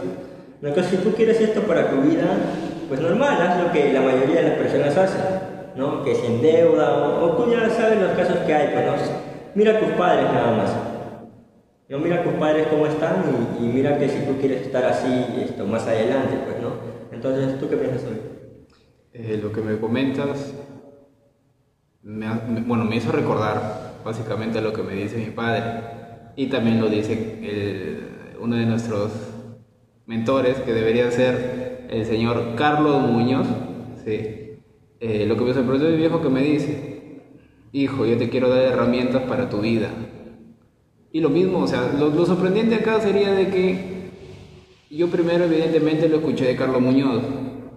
Entonces, 0.62 0.86
si 0.90 0.96
tú 0.98 1.12
quieres 1.14 1.40
esto 1.40 1.62
para 1.62 1.90
tu 1.90 2.00
vida, 2.00 2.24
pues 2.88 3.00
normal, 3.00 3.40
haz 3.40 3.62
lo 3.62 3.72
que 3.72 3.92
la 3.92 4.00
mayoría 4.00 4.42
de 4.42 4.48
las 4.50 4.58
personas 4.58 4.96
hacen, 4.96 5.20
¿no? 5.76 6.02
Que 6.02 6.14
se 6.14 6.26
endeuda, 6.26 7.22
o, 7.22 7.36
tú 7.36 7.50
ya 7.50 7.68
sabes 7.70 8.00
los 8.00 8.12
casos 8.12 8.38
que 8.38 8.54
hay, 8.54 8.72
pues, 8.72 8.86
¿no? 8.86 8.92
Mira 9.54 9.76
a 9.76 9.80
tus 9.80 9.90
padres 9.90 10.24
nada 10.24 10.56
más. 10.56 10.70
No 11.88 11.98
mira 12.00 12.16
a 12.16 12.22
tus 12.24 12.32
padres 12.32 12.66
cómo 12.66 12.86
están 12.86 13.22
y, 13.60 13.62
mira 13.62 13.96
que 13.96 14.08
si 14.08 14.18
tú 14.24 14.38
quieres 14.40 14.62
estar 14.62 14.84
así 14.84 15.26
esto 15.40 15.64
más 15.66 15.86
adelante, 15.86 16.36
pues, 16.44 16.60
¿no? 16.60 16.70
Entonces, 17.12 17.60
¿tú 17.60 17.68
qué 17.68 17.76
piensas 17.76 18.02
hoy? 18.04 18.20
Eh, 19.12 19.40
lo 19.42 19.52
que 19.52 19.60
me 19.60 19.78
comentas 19.78 20.52
me, 22.06 22.28
bueno, 22.60 22.84
me 22.84 22.96
hizo 22.96 23.10
recordar 23.10 24.00
básicamente 24.04 24.60
lo 24.60 24.72
que 24.72 24.82
me 24.82 24.94
dice 24.94 25.16
mi 25.18 25.32
padre 25.32 25.64
y 26.36 26.46
también 26.46 26.80
lo 26.80 26.88
dice 26.88 27.40
uno 28.40 28.54
de 28.54 28.64
nuestros 28.64 29.10
mentores 30.06 30.58
que 30.58 30.72
debería 30.72 31.10
ser 31.10 31.88
el 31.90 32.06
señor 32.06 32.54
Carlos 32.56 33.02
Muñoz. 33.10 33.48
¿sí? 34.04 34.60
Eh, 35.00 35.24
lo 35.26 35.36
que 35.36 35.44
me 35.44 35.54
sorprendió 35.54 35.88
mi 35.90 35.96
viejo 35.96 36.22
que 36.22 36.28
me 36.28 36.42
dice, 36.42 37.22
hijo, 37.72 38.06
yo 38.06 38.16
te 38.16 38.28
quiero 38.28 38.50
dar 38.50 38.62
herramientas 38.62 39.22
para 39.22 39.48
tu 39.48 39.60
vida. 39.60 39.88
Y 41.10 41.20
lo 41.20 41.30
mismo, 41.30 41.58
o 41.58 41.66
sea, 41.66 41.92
lo, 41.98 42.10
lo 42.10 42.24
sorprendente 42.24 42.76
acá 42.76 43.00
sería 43.00 43.32
de 43.32 43.48
que 43.48 44.10
yo 44.90 45.08
primero 45.08 45.44
evidentemente 45.44 46.08
lo 46.08 46.18
escuché 46.18 46.44
de 46.44 46.56
Carlos 46.56 46.80
Muñoz, 46.80 47.22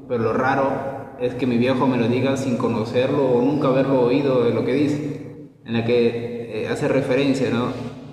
pero 0.08 0.24
lo 0.24 0.34
raro 0.34 0.99
es 1.22 1.36
que 1.36 1.48
mi 1.48 1.58
viejo 1.58 1.88
me 1.88 1.98
lo 1.98 2.08
diga 2.08 2.38
sin 2.38 2.58
conocerlo 2.58 3.26
o 3.26 3.42
nunca 3.42 3.68
haberlo 3.68 4.02
oído 4.02 4.44
de 4.44 4.54
lo 4.54 4.66
que 4.66 4.74
dice, 4.74 5.50
en 5.66 5.74
la 5.74 5.86
que 5.86 6.64
eh, 6.64 6.68
hace 6.68 6.88
referencia, 6.88 7.50
¿no? 7.50 7.68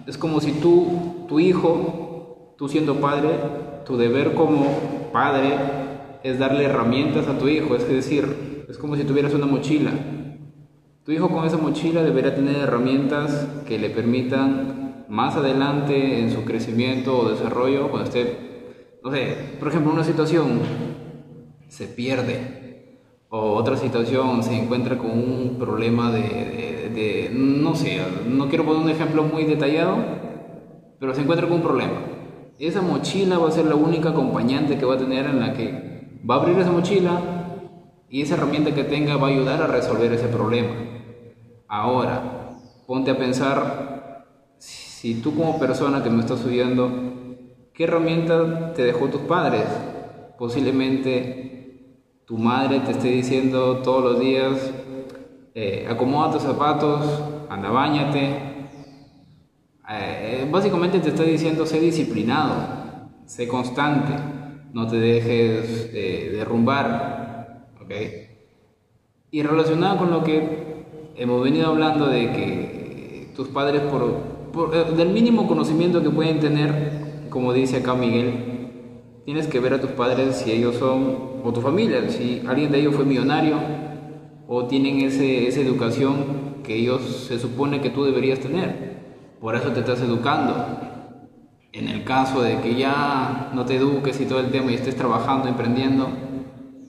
Es 0.06 0.18
como 0.18 0.40
si 0.40 0.52
tú 0.52 1.24
tu 1.28 1.40
hijo, 1.40 2.54
tú 2.56 2.68
siendo 2.68 2.96
padre, 2.96 3.30
tu 3.84 3.96
deber 3.96 4.34
como 4.34 5.10
padre 5.12 5.54
es 6.22 6.38
darle 6.38 6.64
herramientas 6.64 7.28
a 7.28 7.38
tu 7.38 7.48
hijo, 7.48 7.74
es 7.76 7.88
decir, 7.88 8.66
es 8.68 8.78
como 8.78 8.96
si 8.96 9.04
tuvieras 9.04 9.34
una 9.34 9.46
mochila. 9.46 9.92
Tu 11.04 11.12
hijo 11.12 11.28
con 11.28 11.46
esa 11.46 11.56
mochila 11.56 12.02
deberá 12.02 12.34
tener 12.34 12.56
herramientas 12.56 13.46
que 13.66 13.78
le 13.78 13.90
permitan 13.90 15.04
más 15.08 15.36
adelante 15.36 16.18
en 16.18 16.32
su 16.32 16.44
crecimiento 16.44 17.18
o 17.18 17.28
desarrollo, 17.28 17.90
cuando 17.90 18.08
esté, 18.08 18.96
no 19.04 19.12
sé, 19.12 19.36
por 19.60 19.68
ejemplo, 19.68 19.92
una 19.92 20.02
situación 20.02 20.60
se 21.68 21.86
pierde 21.86 22.65
o 23.28 23.54
otra 23.54 23.76
situación 23.76 24.42
se 24.42 24.56
encuentra 24.56 24.98
con 24.98 25.10
un 25.10 25.56
problema 25.58 26.10
de, 26.12 27.30
no 27.32 27.74
sé, 27.74 28.00
no 28.28 28.48
quiero 28.48 28.64
poner 28.64 28.82
un 28.82 28.90
ejemplo 28.90 29.24
muy 29.24 29.44
detallado, 29.44 29.96
pero 30.98 31.14
se 31.14 31.22
encuentra 31.22 31.46
con 31.46 31.56
un 31.56 31.62
problema. 31.62 32.00
Esa 32.58 32.80
mochila 32.80 33.38
va 33.38 33.48
a 33.48 33.52
ser 33.52 33.66
la 33.66 33.74
única 33.74 34.10
acompañante 34.10 34.78
que 34.78 34.86
va 34.86 34.94
a 34.94 34.98
tener 34.98 35.26
en 35.26 35.40
la 35.40 35.52
que 35.52 36.20
va 36.28 36.36
a 36.36 36.38
abrir 36.38 36.58
esa 36.58 36.72
mochila 36.72 37.20
y 38.08 38.22
esa 38.22 38.34
herramienta 38.34 38.74
que 38.74 38.84
tenga 38.84 39.16
va 39.16 39.26
a 39.26 39.30
ayudar 39.30 39.60
a 39.62 39.66
resolver 39.66 40.12
ese 40.12 40.28
problema. 40.28 40.74
Ahora, 41.68 42.56
ponte 42.86 43.10
a 43.10 43.18
pensar 43.18 44.24
si 44.58 45.20
tú 45.20 45.34
como 45.34 45.58
persona 45.58 46.02
que 46.02 46.10
me 46.10 46.20
estás 46.20 46.38
estudiando, 46.38 46.90
¿qué 47.74 47.84
herramienta 47.84 48.72
te 48.72 48.84
dejó 48.84 49.08
tus 49.08 49.20
padres? 49.22 49.64
Posiblemente 50.38 51.55
tu 52.26 52.36
madre 52.36 52.80
te 52.80 52.90
esté 52.92 53.08
diciendo 53.08 53.78
todos 53.78 54.02
los 54.04 54.20
días, 54.20 54.72
eh, 55.54 55.86
acomoda 55.88 56.32
tus 56.32 56.42
zapatos, 56.42 57.00
anda, 57.48 57.70
bañate. 57.70 58.68
Eh, 59.88 60.48
básicamente 60.50 60.98
te 60.98 61.10
está 61.10 61.22
diciendo, 61.22 61.64
sé 61.64 61.78
disciplinado, 61.80 62.54
sé 63.24 63.46
constante, 63.46 64.12
no 64.72 64.86
te 64.88 64.96
dejes 64.96 65.90
eh, 65.92 66.30
derrumbar. 66.32 67.16
Y 69.30 69.42
relacionado 69.42 69.98
con 69.98 70.10
lo 70.10 70.24
que 70.24 71.12
hemos 71.16 71.42
venido 71.42 71.68
hablando 71.68 72.06
de 72.06 72.32
que 72.32 73.32
tus 73.36 73.48
padres, 73.48 73.82
por, 73.82 74.74
eh, 74.74 74.96
del 74.96 75.10
mínimo 75.10 75.46
conocimiento 75.46 76.02
que 76.02 76.10
pueden 76.10 76.40
tener, 76.40 77.28
como 77.30 77.52
dice 77.52 77.78
acá 77.78 77.94
Miguel, 77.94 78.72
tienes 79.24 79.46
que 79.46 79.60
ver 79.60 79.74
a 79.74 79.80
tus 79.80 79.90
padres 79.90 80.36
si 80.36 80.50
ellos 80.52 80.76
son, 80.76 81.35
tu 81.52 81.60
familia, 81.60 82.08
si 82.08 82.42
alguien 82.46 82.70
de 82.70 82.80
ellos 82.80 82.94
fue 82.94 83.04
millonario, 83.04 83.56
o 84.48 84.66
tienen 84.66 85.00
ese, 85.00 85.48
esa 85.48 85.60
educación 85.60 86.62
que 86.62 86.76
ellos 86.76 87.26
se 87.28 87.38
supone 87.38 87.80
que 87.80 87.90
tú 87.90 88.04
deberías 88.04 88.40
tener. 88.40 88.96
Por 89.40 89.54
eso 89.56 89.70
te 89.70 89.80
estás 89.80 90.00
educando. 90.00 90.54
En 91.72 91.88
el 91.88 92.04
caso 92.04 92.42
de 92.42 92.60
que 92.60 92.74
ya 92.74 93.50
no 93.54 93.64
te 93.66 93.76
eduques 93.76 94.20
y 94.20 94.24
todo 94.24 94.40
el 94.40 94.50
tema 94.50 94.70
y 94.70 94.74
estés 94.74 94.96
trabajando, 94.96 95.48
emprendiendo, 95.48 96.08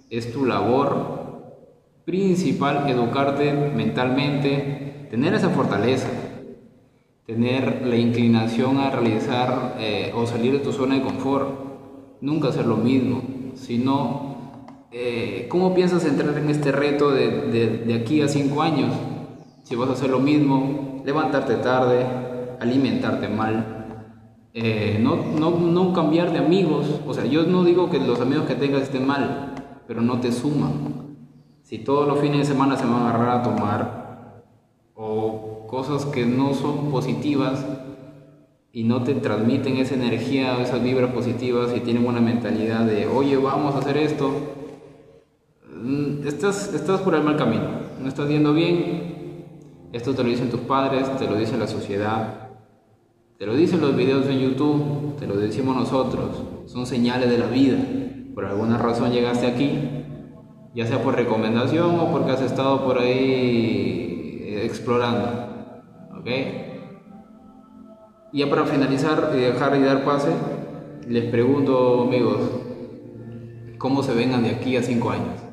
es 0.10 0.32
tu 0.32 0.46
labor 0.46 1.18
principal 2.06 2.90
educarte 2.90 3.54
mentalmente, 3.54 5.08
tener 5.12 5.34
esa 5.34 5.50
fortaleza, 5.50 6.08
tener 7.26 7.86
la 7.86 7.98
inclinación 7.98 8.78
a 8.78 8.90
realizar 8.90 9.76
eh, 9.80 10.14
o 10.16 10.26
salir 10.26 10.54
de 10.54 10.60
tu 10.60 10.72
zona 10.72 10.96
de 10.96 11.02
confort, 11.02 11.50
nunca 12.22 12.48
hacer 12.48 12.66
lo 12.66 12.78
mismo, 12.78 13.22
sino 13.56 14.27
eh, 15.00 15.46
cómo 15.48 15.76
piensas 15.76 16.04
entrar 16.06 16.36
en 16.40 16.50
este 16.50 16.72
reto 16.72 17.12
de, 17.12 17.84
de, 17.86 17.94
aquí 17.94 18.24
a 18.24 18.28
cinco 18.28 18.64
años, 18.64 18.96
si 19.62 19.76
vas 19.76 19.90
a 19.90 19.94
hacer 19.94 20.10
lo 20.10 20.18
mismo, 20.18 21.04
levantarte 21.06 21.54
tarde, 21.58 22.04
alimentarte 22.60 23.28
mal, 23.28 24.10
eh, 24.56 24.98
no, 25.00 25.18
no, 25.18 25.52
no 25.52 25.94
cambiar 25.94 26.32
de 26.32 26.40
amigos, 26.40 26.88
o 27.06 27.14
sea, 27.14 27.26
yo 27.26 27.44
no 27.44 27.64
digo 27.64 27.92
que 27.92 28.00
los 28.00 28.20
amigos 28.20 28.48
que 28.48 28.56
tengas 28.56 28.82
estén 28.82 29.06
mal, 29.06 29.54
pero 29.88 30.02
no 30.02 30.20
te 30.20 30.32
suman, 30.32 31.16
si 31.62 31.78
todos 31.78 32.08
los 32.08 32.20
fines 32.20 32.40
de 32.40 32.46
semana 32.46 32.76
se 32.76 32.86
van 32.86 33.04
a 33.04 33.10
agarrar 33.10 33.38
a 33.38 33.44
tomar 33.44 34.44
o 34.96 35.68
cosas 35.68 36.06
que 36.06 36.26
no 36.26 36.56
son 36.56 36.90
positivas 36.90 37.64
y 38.72 38.84
no 38.84 39.04
te 39.04 39.14
transmiten 39.14 39.78
esa 39.78 39.94
energía 39.94 40.60
esas 40.60 40.82
vibras 40.82 41.12
positivas 41.12 41.72
y 41.76 41.82
tienen 41.82 42.08
una 42.08 42.20
mentalidad 42.20 42.84
de, 42.84 43.06
oye, 43.06 43.38
vamos 43.38 43.76
a 43.76 43.78
hacer 43.78 43.98
esto, 43.98 44.57
estás, 46.26 46.74
estás 46.74 47.02
por 47.02 47.16
el 47.16 47.24
mal 47.24 47.38
camino, 47.38 47.66
no 48.02 48.08
estás 48.08 48.28
yendo 48.30 48.54
bien, 48.54 49.46
esto 49.94 50.14
te 50.14 50.24
lo 50.24 50.30
dicen 50.30 50.50
tus 50.50 50.62
padres, 50.62 51.16
te 51.18 51.26
lo 51.28 51.36
dice 51.36 51.58
la 51.58 51.68
sociedad, 51.68 52.50
te 53.38 53.46
lo 53.46 53.56
dicen 53.56 53.82
los 53.82 53.96
videos 53.96 54.26
en 54.28 54.40
YouTube, 54.40 55.16
te 55.18 55.28
lo 55.28 55.38
decimos 55.38 55.76
nosotros, 55.76 56.44
son 56.66 56.86
señales 56.86 57.30
de 57.30 57.38
la 57.38 57.48
vida, 57.48 57.78
por 58.34 58.46
alguna 58.46 58.78
razón 58.78 59.12
llegaste 59.12 59.48
aquí 59.48 59.98
ya 60.78 60.86
sea 60.86 61.02
por 61.02 61.16
recomendación 61.16 62.00
o 62.00 62.12
porque 62.12 62.32
has 62.32 62.42
estado 62.42 62.86
por 62.86 63.00
ahí 63.00 64.44
eh, 64.44 64.62
explorando. 64.64 65.28
¿Ok? 66.20 66.28
Ya 68.32 68.48
para 68.48 68.64
finalizar 68.66 69.32
y 69.36 69.40
dejar 69.40 69.76
y 69.76 69.82
dar 69.82 70.06
pase, 70.06 70.30
les 71.08 71.32
pregunto, 71.32 72.04
amigos, 72.04 72.38
¿cómo 73.80 74.04
se 74.04 74.14
vengan 74.14 74.44
de 74.44 74.52
aquí 74.52 74.78
a 74.78 74.84
cinco 74.84 75.10
años? 75.10 75.47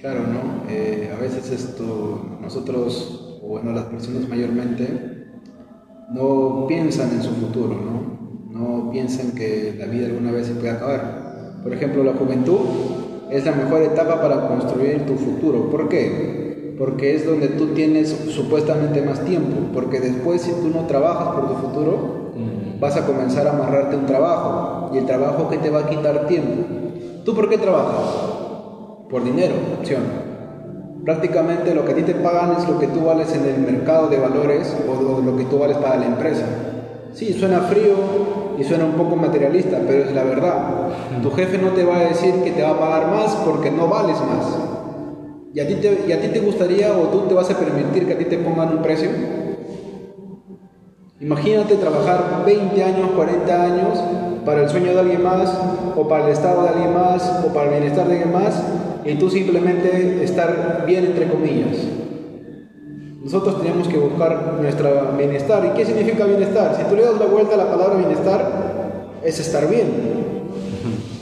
Claro, 0.00 0.20
¿no? 0.20 0.64
Eh, 0.70 1.12
a 1.14 1.20
veces 1.20 1.50
esto, 1.50 2.38
nosotros, 2.40 3.38
o 3.42 3.48
bueno, 3.48 3.72
las 3.72 3.84
personas 3.84 4.26
mayormente, 4.26 5.26
no 6.10 6.64
piensan 6.66 7.10
en 7.12 7.22
su 7.22 7.32
futuro, 7.32 7.74
¿no? 7.74 8.48
No 8.50 8.90
piensan 8.90 9.32
que 9.32 9.74
la 9.78 9.84
vida 9.84 10.06
alguna 10.06 10.32
vez 10.32 10.46
se 10.46 10.54
puede 10.54 10.70
acabar. 10.70 11.60
Por 11.62 11.74
ejemplo, 11.74 12.02
la 12.02 12.14
juventud 12.14 12.60
es 13.30 13.44
la 13.44 13.52
mejor 13.52 13.82
etapa 13.82 14.22
para 14.22 14.48
construir 14.48 15.04
tu 15.04 15.16
futuro. 15.16 15.68
¿Por 15.70 15.90
qué? 15.90 16.74
Porque 16.78 17.14
es 17.14 17.26
donde 17.26 17.48
tú 17.48 17.74
tienes 17.74 18.08
supuestamente 18.08 19.02
más 19.02 19.22
tiempo, 19.26 19.70
porque 19.74 20.00
después 20.00 20.40
si 20.40 20.52
tú 20.52 20.70
no 20.70 20.86
trabajas 20.86 21.34
por 21.34 21.46
tu 21.46 21.54
futuro, 21.56 22.32
vas 22.80 22.96
a 22.96 23.04
comenzar 23.04 23.46
a 23.46 23.50
amarrarte 23.50 23.96
un 23.96 24.06
trabajo 24.06 24.92
y 24.94 24.98
el 24.98 25.04
trabajo 25.04 25.50
que 25.50 25.58
te 25.58 25.68
va 25.68 25.80
a 25.80 25.90
quitar 25.90 26.26
tiempo. 26.26 26.64
¿Tú 27.22 27.34
por 27.34 27.50
qué 27.50 27.58
trabajas? 27.58 28.29
Por 29.10 29.24
dinero, 29.24 29.54
opción. 29.78 30.02
Prácticamente 31.04 31.74
lo 31.74 31.84
que 31.84 31.92
a 31.92 31.96
ti 31.96 32.02
te 32.02 32.14
pagan 32.14 32.56
es 32.58 32.68
lo 32.68 32.78
que 32.78 32.86
tú 32.86 33.00
vales 33.04 33.34
en 33.34 33.44
el 33.44 33.58
mercado 33.58 34.08
de 34.08 34.18
valores 34.18 34.76
o 34.86 35.20
lo 35.20 35.36
que 35.36 35.44
tú 35.44 35.58
vales 35.58 35.78
para 35.78 35.96
la 35.96 36.06
empresa. 36.06 36.44
Sí, 37.12 37.32
suena 37.32 37.60
frío 37.62 37.96
y 38.56 38.62
suena 38.62 38.84
un 38.84 38.92
poco 38.92 39.16
materialista, 39.16 39.78
pero 39.86 40.04
es 40.04 40.14
la 40.14 40.22
verdad. 40.22 40.54
Tu 41.22 41.30
jefe 41.32 41.58
no 41.58 41.70
te 41.70 41.84
va 41.84 41.96
a 41.96 42.04
decir 42.04 42.34
que 42.44 42.52
te 42.52 42.62
va 42.62 42.70
a 42.70 42.78
pagar 42.78 43.08
más 43.08 43.34
porque 43.44 43.70
no 43.70 43.88
vales 43.88 44.16
más. 44.18 44.58
¿Y 45.52 45.58
a 45.58 45.66
ti 45.66 45.74
te, 45.76 46.04
y 46.06 46.12
a 46.12 46.20
ti 46.20 46.28
te 46.28 46.38
gustaría 46.38 46.92
o 46.92 47.08
tú 47.08 47.22
te 47.22 47.34
vas 47.34 47.50
a 47.50 47.58
permitir 47.58 48.06
que 48.06 48.12
a 48.12 48.18
ti 48.18 48.26
te 48.26 48.38
pongan 48.38 48.76
un 48.76 48.82
precio? 48.82 49.10
Imagínate 51.18 51.74
trabajar 51.76 52.44
20 52.46 52.84
años, 52.84 53.10
40 53.16 53.62
años 53.62 53.98
para 54.44 54.62
el 54.62 54.68
sueño 54.68 54.92
de 54.92 55.00
alguien 55.00 55.22
más, 55.22 55.52
o 55.96 56.08
para 56.08 56.26
el 56.26 56.32
estado 56.32 56.62
de 56.62 56.68
alguien 56.70 56.94
más, 56.94 57.42
o 57.44 57.52
para 57.52 57.66
el 57.66 57.80
bienestar 57.80 58.06
de 58.06 58.12
alguien 58.12 58.32
más, 58.32 58.62
y 59.04 59.14
tú 59.14 59.30
simplemente 59.30 60.22
estar 60.22 60.84
bien 60.86 61.06
entre 61.06 61.28
comillas. 61.28 61.76
Nosotros 63.22 63.60
tenemos 63.60 63.86
que 63.86 63.98
buscar 63.98 64.58
nuestro 64.60 65.12
bienestar. 65.16 65.64
¿Y 65.66 65.76
qué 65.76 65.84
significa 65.84 66.24
bienestar? 66.24 66.74
Si 66.76 66.84
tú 66.84 66.96
le 66.96 67.02
das 67.02 67.18
la 67.18 67.26
vuelta 67.26 67.54
a 67.54 67.58
la 67.58 67.70
palabra 67.70 67.96
bienestar, 67.96 69.20
es 69.22 69.38
estar 69.38 69.68
bien. 69.68 69.86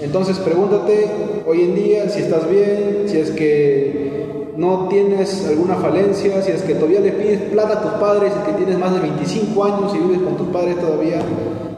Entonces 0.00 0.38
pregúntate 0.38 1.06
hoy 1.47 1.62
en 1.62 1.75
día 1.75 2.08
si 2.08 2.20
estás 2.20 2.49
bien, 2.49 3.04
si 3.06 3.18
es 3.18 3.30
que 3.32 4.08
no 4.56 4.88
tienes 4.88 5.47
alguna 5.49 5.75
falencia, 5.76 6.40
si 6.42 6.52
es 6.52 6.62
que 6.62 6.75
todavía 6.75 7.00
le 7.00 7.12
pides 7.12 7.42
plata 7.50 7.75
a 7.75 7.82
tus 7.82 7.92
padres, 7.92 8.32
si 8.32 8.38
es 8.38 8.44
que 8.44 8.52
tienes 8.52 8.78
más 8.78 8.92
de 8.92 9.00
25 9.00 9.64
años 9.64 9.94
y 9.94 9.99
vives 9.99 10.20
con 10.20 10.37
tus 10.37 10.49
padres 10.49 10.76
todavía, 10.80 11.20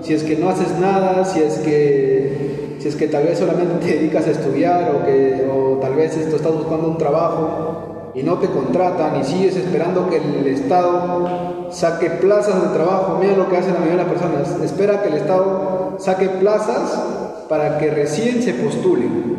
si 0.03 0.15
es 0.15 0.23
que 0.23 0.37
no 0.37 0.49
haces 0.49 0.79
nada, 0.79 1.25
si 1.25 1.41
es 1.41 1.59
que, 1.59 2.70
si 2.81 2.89
es 2.89 2.97
que 2.97 3.09
tal 3.09 3.25
vez 3.25 3.39
solamente 3.39 3.87
te 3.87 3.95
dedicas 3.95 4.27
a 4.27 4.31
estudiar 4.31 4.95
o, 4.95 5.05
que, 5.05 5.47
o 5.53 5.79
tal 5.81 5.95
vez 5.95 6.17
esto 6.17 6.37
estás 6.37 6.53
buscando 6.53 6.89
un 6.89 6.97
trabajo 6.97 8.13
y 8.15 8.23
no 8.23 8.39
te 8.39 8.49
contratan 8.49 9.21
y 9.21 9.25
sigues 9.25 9.55
esperando 9.57 10.09
que 10.09 10.17
el 10.17 10.47
Estado 10.47 11.69
saque 11.71 12.09
plazas 12.11 12.63
de 12.63 12.75
trabajo. 12.75 13.19
Mira 13.21 13.37
lo 13.37 13.49
que 13.49 13.59
hacen 13.59 13.75
la 13.75 13.81
mayoría 13.81 14.03
de 14.03 14.11
las 14.11 14.21
personas. 14.21 14.61
Espera 14.63 15.03
que 15.03 15.09
el 15.09 15.15
Estado 15.15 15.97
saque 15.99 16.29
plazas 16.29 17.47
para 17.51 17.79
que 17.79 17.91
recién 17.91 18.43
se 18.43 18.55
postulen. 18.55 19.31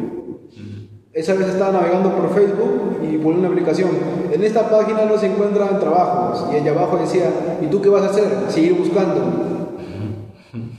Esa 1.12 1.33
vez 1.33 1.50
estaba 1.50 1.74
navegando 1.74 2.15
por 2.15 2.33
Facebook 2.33 3.00
y 3.03 3.17
por 3.17 3.33
una 3.33 3.50
aplicación. 3.50 3.89
En 4.31 4.43
esta 4.43 4.69
página 4.69 5.03
no 5.05 5.17
se 5.17 5.25
encuentran 5.25 5.79
trabajos. 5.79 6.45
Y 6.53 6.57
allá 6.57 6.71
abajo 6.71 6.98
decía, 6.98 7.25
¿y 7.62 7.65
tú 7.65 7.81
qué 7.81 7.89
vas 7.89 8.03
a 8.03 8.12
hacer? 8.12 8.25
Seguir 8.48 8.75
buscando. 8.75 9.50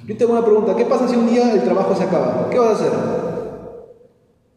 Yo 0.06 0.16
tengo 0.16 0.32
una 0.32 0.44
pregunta, 0.44 0.76
¿qué 0.76 0.84
pasa 0.84 1.08
si 1.08 1.16
un 1.16 1.28
día 1.28 1.52
el 1.52 1.62
trabajo 1.62 1.94
se 1.94 2.04
acaba? 2.04 2.48
¿Qué 2.50 2.58
vas 2.58 2.70
a 2.70 2.74
hacer? 2.74 2.92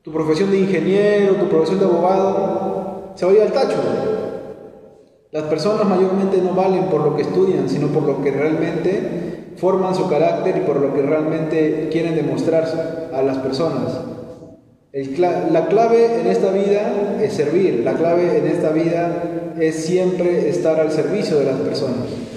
¿Tu 0.01 0.11
profesión 0.11 0.51
de 0.51 0.59
ingeniero, 0.59 1.35
tu 1.35 1.47
profesión 1.47 1.79
de 1.79 1.85
abogado? 1.85 2.65
se 3.15 3.25
va 3.25 3.31
a 3.31 3.35
ir 3.35 3.41
al 3.41 3.51
tacho. 3.51 3.77
Las 5.31 5.43
personas 5.43 5.85
mayormente 5.87 6.37
no 6.41 6.53
valen 6.53 6.85
por 6.85 7.01
lo 7.01 7.15
que 7.15 7.23
estudian, 7.23 7.67
sino 7.69 7.87
por 7.87 8.03
lo 8.03 8.21
que 8.21 8.31
realmente 8.31 9.53
forman 9.57 9.95
su 9.95 10.07
carácter 10.09 10.57
y 10.57 10.61
por 10.61 10.79
lo 10.79 10.93
que 10.93 11.01
realmente 11.01 11.89
quieren 11.91 12.15
demostrar 12.15 13.09
a 13.13 13.21
las 13.21 13.37
personas. 13.39 13.99
la 15.17 15.67
clave 15.67 16.21
en 16.21 16.27
esta 16.27 16.51
vida 16.51 17.17
es 17.21 17.33
servir, 17.33 17.81
la 17.83 17.93
clave 17.93 18.37
en 18.37 18.47
esta 18.47 18.69
vida 18.69 19.53
es 19.59 19.85
siempre 19.85 20.49
estar 20.49 20.79
al 20.79 20.91
servicio 20.91 21.39
de 21.39 21.45
las 21.45 21.57
personas. 21.57 22.34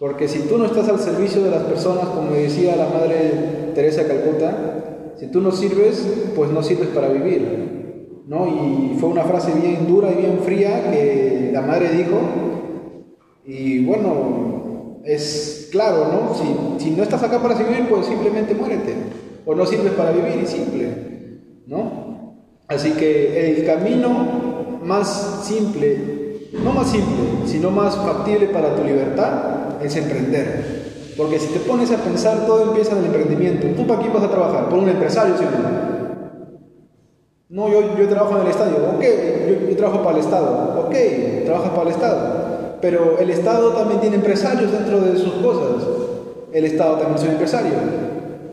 Porque 0.00 0.28
si 0.28 0.48
tú 0.48 0.56
no 0.56 0.64
estás 0.64 0.88
al 0.88 0.98
servicio 0.98 1.42
de 1.42 1.50
las 1.50 1.64
personas, 1.64 2.06
como 2.06 2.32
decía 2.32 2.74
la 2.74 2.88
Madre 2.88 3.72
Teresa 3.74 4.08
Calcuta, 4.08 5.12
si 5.18 5.26
tú 5.26 5.42
no 5.42 5.52
sirves, 5.52 6.30
pues 6.34 6.50
no 6.50 6.62
sirves 6.62 6.88
para 6.88 7.08
vivir. 7.08 8.22
¿no? 8.26 8.46
Y 8.46 8.96
fue 8.98 9.10
una 9.10 9.24
frase 9.24 9.52
bien 9.52 9.86
dura 9.86 10.10
y 10.10 10.14
bien 10.14 10.38
fría 10.42 10.90
que 10.90 11.50
la 11.52 11.60
Madre 11.60 11.90
dijo. 11.90 12.18
Y 13.44 13.84
bueno, 13.84 15.02
es 15.04 15.68
claro, 15.70 16.06
¿no? 16.10 16.34
Si, 16.34 16.82
si 16.82 16.90
no 16.92 17.02
estás 17.02 17.22
acá 17.22 17.42
para 17.42 17.56
vivir, 17.56 17.86
pues 17.90 18.06
simplemente 18.06 18.54
muérete. 18.54 18.94
O 19.44 19.54
no 19.54 19.66
sirves 19.66 19.92
para 19.92 20.12
vivir 20.12 20.40
y 20.42 20.46
simple, 20.46 20.88
¿no? 21.66 22.36
Así 22.68 22.92
que 22.92 23.50
el 23.50 23.66
camino 23.66 24.80
más 24.82 25.42
simple, 25.44 26.48
no 26.64 26.72
más 26.72 26.90
simple, 26.90 27.16
sino 27.44 27.70
más 27.70 27.96
factible 27.96 28.46
para 28.46 28.74
tu 28.74 28.82
libertad 28.82 29.59
es 29.82 29.96
emprender. 29.96 31.14
Porque 31.16 31.38
si 31.38 31.48
te 31.48 31.60
pones 31.60 31.90
a 31.90 31.96
pensar, 31.96 32.46
todo 32.46 32.62
empieza 32.62 32.92
en 32.92 32.98
el 32.98 33.04
emprendimiento. 33.06 33.66
¿Tú 33.76 33.86
para 33.86 34.00
quién 34.00 34.12
vas 34.12 34.22
a 34.22 34.30
trabajar? 34.30 34.68
¿Por 34.68 34.78
un 34.78 34.88
empresario, 34.88 35.36
sí 35.36 35.44
no? 37.48 37.68
yo, 37.68 37.98
yo 37.98 38.08
trabajo 38.08 38.36
en 38.36 38.42
el 38.42 38.48
Estado. 38.48 38.94
Ok, 38.96 39.04
yo, 39.68 39.76
trabajo 39.76 40.02
para 40.02 40.16
el 40.16 40.24
Estado. 40.24 40.84
Ok, 40.86 40.94
trabajas 41.44 41.70
para 41.70 41.82
el 41.82 41.88
Estado. 41.88 42.40
Pero 42.80 43.18
el 43.18 43.30
Estado 43.30 43.72
también 43.72 44.00
tiene 44.00 44.16
empresarios 44.16 44.72
dentro 44.72 45.00
de 45.00 45.18
sus 45.18 45.34
cosas. 45.34 45.86
El 46.52 46.64
Estado 46.64 46.96
también 46.96 47.16
es 47.16 47.22
un 47.24 47.30
empresario. 47.30 47.72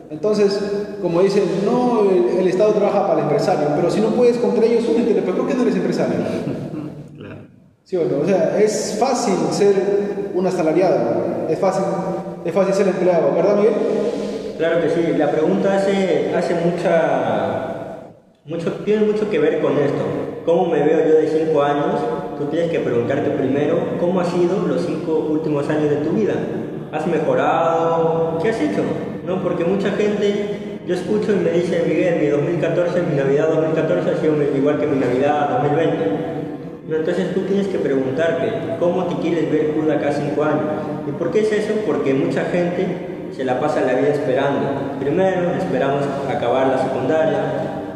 Entonces, 0.10 0.60
como 1.02 1.22
dicen, 1.22 1.44
no, 1.66 2.10
el, 2.40 2.48
Estado 2.48 2.72
trabaja 2.74 3.08
para 3.08 3.20
el 3.20 3.26
empresario, 3.26 3.68
pero 3.76 3.92
si 3.92 4.00
no 4.00 4.08
puedes 4.10 4.38
contra 4.38 4.66
ellos, 4.66 4.86
únete, 4.88 5.22
¿por 5.22 5.48
qué 5.48 5.54
no 5.54 5.62
eres 5.64 5.76
empresario? 5.76 6.16
¿Sí 7.88 7.96
o? 7.96 8.02
O 8.02 8.28
sea, 8.28 8.60
es 8.60 8.98
fácil 9.00 9.34
ser 9.52 9.74
un 10.34 10.46
asalariado, 10.46 11.48
es 11.48 11.58
fácil, 11.58 11.86
es 12.44 12.54
fácil 12.54 12.74
ser 12.74 12.90
empleado, 12.90 13.34
¿verdad, 13.34 13.56
Miguel? 13.56 13.76
Claro 14.58 14.82
que 14.82 14.90
sí, 14.90 15.14
la 15.18 15.32
pregunta 15.32 15.74
hace, 15.74 16.36
hace 16.36 16.54
mucha, 16.56 18.10
mucho, 18.44 18.74
tiene 18.84 19.06
mucho 19.06 19.30
que 19.30 19.40
ver 19.40 19.62
con 19.62 19.78
esto. 19.78 20.04
¿Cómo 20.44 20.66
me 20.66 20.84
veo 20.84 21.08
yo 21.08 21.16
de 21.16 21.46
5 21.48 21.64
años? 21.64 22.02
Tú 22.38 22.48
tienes 22.48 22.72
que 22.72 22.82
preguntarte 22.82 23.30
primero 23.30 23.78
cómo 24.02 24.20
han 24.20 24.26
sido 24.26 24.68
los 24.68 24.82
5 24.82 25.10
últimos 25.30 25.70
años 25.70 25.90
de 25.90 25.96
tu 25.96 26.10
vida. 26.10 26.34
¿Has 26.92 27.08
mejorado? 27.08 28.38
¿Qué 28.44 28.50
has 28.50 28.60
hecho? 28.60 28.84
¿No? 29.26 29.42
Porque 29.42 29.64
mucha 29.64 29.92
gente, 29.92 30.80
yo 30.86 30.94
escucho 30.94 31.32
y 31.32 31.38
me 31.38 31.52
dice, 31.52 31.86
Miguel, 31.88 32.20
mi 32.20 32.28
2014, 32.28 33.02
mi 33.04 33.16
Navidad 33.16 33.48
2014 33.48 34.10
ha 34.10 34.18
sido 34.18 34.36
igual 34.58 34.78
que 34.78 34.88
mi 34.88 35.00
Navidad 35.00 35.62
2020 35.64 36.47
entonces 36.96 37.34
tú 37.34 37.42
tienes 37.42 37.68
que 37.68 37.80
preguntarte 37.80 38.78
cómo 38.80 39.06
te 39.06 39.16
quieres 39.16 39.52
ver 39.52 39.74
tú 39.76 39.86
de 39.86 39.94
acá 39.94 40.12
cinco 40.12 40.44
años. 40.44 40.64
¿Y 41.06 41.12
por 41.12 41.32
qué 41.32 41.42
es 41.42 41.52
eso? 41.52 41.74
Porque 41.86 42.14
mucha 42.14 42.46
gente 42.46 43.32
se 43.36 43.44
la 43.44 43.60
pasa 43.60 43.82
la 43.82 43.94
vida 43.94 44.10
esperando. 44.10 44.98
Primero 45.00 45.52
esperamos 45.58 46.04
acabar 46.30 46.68
la 46.68 46.78
secundaria, 46.78 47.40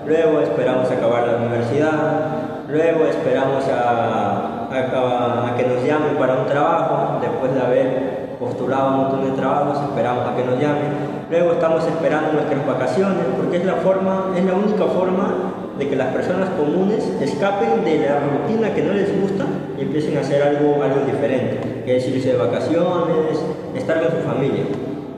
luego 0.06 0.42
esperamos 0.42 0.92
acabar 0.92 1.26
la 1.26 1.38
universidad, 1.38 2.68
luego 2.68 3.06
esperamos 3.06 3.64
a, 3.70 4.68
a, 4.70 5.56
que 5.56 5.64
nos 5.64 5.84
llamen 5.86 6.16
para 6.20 6.36
un 6.36 6.46
trabajo, 6.48 7.20
después 7.22 7.54
de 7.54 7.62
haber 7.62 8.38
postulado 8.40 8.90
un 8.90 8.98
montón 8.98 9.26
de 9.26 9.32
trabajos, 9.32 9.82
esperamos 9.90 10.28
a 10.28 10.36
que 10.36 10.44
nos 10.44 10.60
llamen, 10.60 10.92
luego 11.30 11.54
estamos 11.54 11.86
esperando 11.88 12.34
nuestras 12.34 12.68
vacaciones, 12.68 13.24
porque 13.38 13.58
es 13.58 13.66
la 13.66 13.76
forma, 13.76 14.34
es 14.36 14.44
la 14.44 14.54
única 14.54 14.86
forma 14.86 15.61
de 15.82 15.90
que 15.90 15.96
las 15.96 16.14
personas 16.14 16.50
comunes 16.52 17.04
escapen 17.20 17.84
de 17.84 18.06
la 18.06 18.20
rutina 18.20 18.72
que 18.76 18.84
no 18.84 18.94
les 18.94 19.20
gusta 19.20 19.48
y 19.80 19.82
empiecen 19.82 20.16
a 20.16 20.22
hacer 20.22 20.44
algo, 20.44 20.84
algo 20.84 21.08
diferente, 21.08 21.58
que 21.84 21.98
es 21.98 22.08
irse 22.08 22.34
de 22.34 22.38
vacaciones, 22.38 23.40
estar 23.76 24.00
con 24.00 24.12
su 24.12 24.28
familia. 24.28 24.66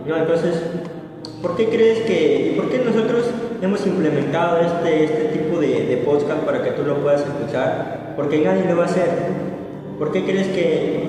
¿no? 0.07 0.15
Entonces, 0.15 0.63
¿por 1.41 1.57
qué 1.57 1.67
crees 1.67 2.03
que, 2.03 2.53
y 2.53 2.55
por 2.55 2.69
qué 2.69 2.79
nosotros 2.79 3.25
hemos 3.61 3.85
implementado 3.85 4.61
este, 4.61 5.03
este 5.03 5.37
tipo 5.37 5.59
de, 5.59 5.85
de 5.85 5.97
podcast 5.97 6.43
para 6.43 6.63
que 6.63 6.71
tú 6.71 6.83
lo 6.83 6.95
puedas 6.99 7.19
escuchar? 7.19 8.13
Porque 8.15 8.39
nadie 8.39 8.63
lo 8.63 8.77
va 8.77 8.83
a 8.83 8.85
hacer. 8.85 9.09
¿Por 10.03 10.11
qué 10.11 10.25
crees 10.25 10.47
que 10.47 11.07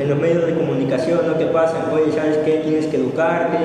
en, 0.00 0.08
los 0.08 0.18
medios 0.18 0.46
de 0.46 0.54
comunicación 0.54 1.20
no 1.26 1.34
te 1.34 1.44
pasa? 1.44 1.90
Oye, 1.92 2.10
¿sabes 2.12 2.38
qué? 2.38 2.62
Tienes 2.64 2.86
que 2.86 2.96
educarte, 2.96 3.58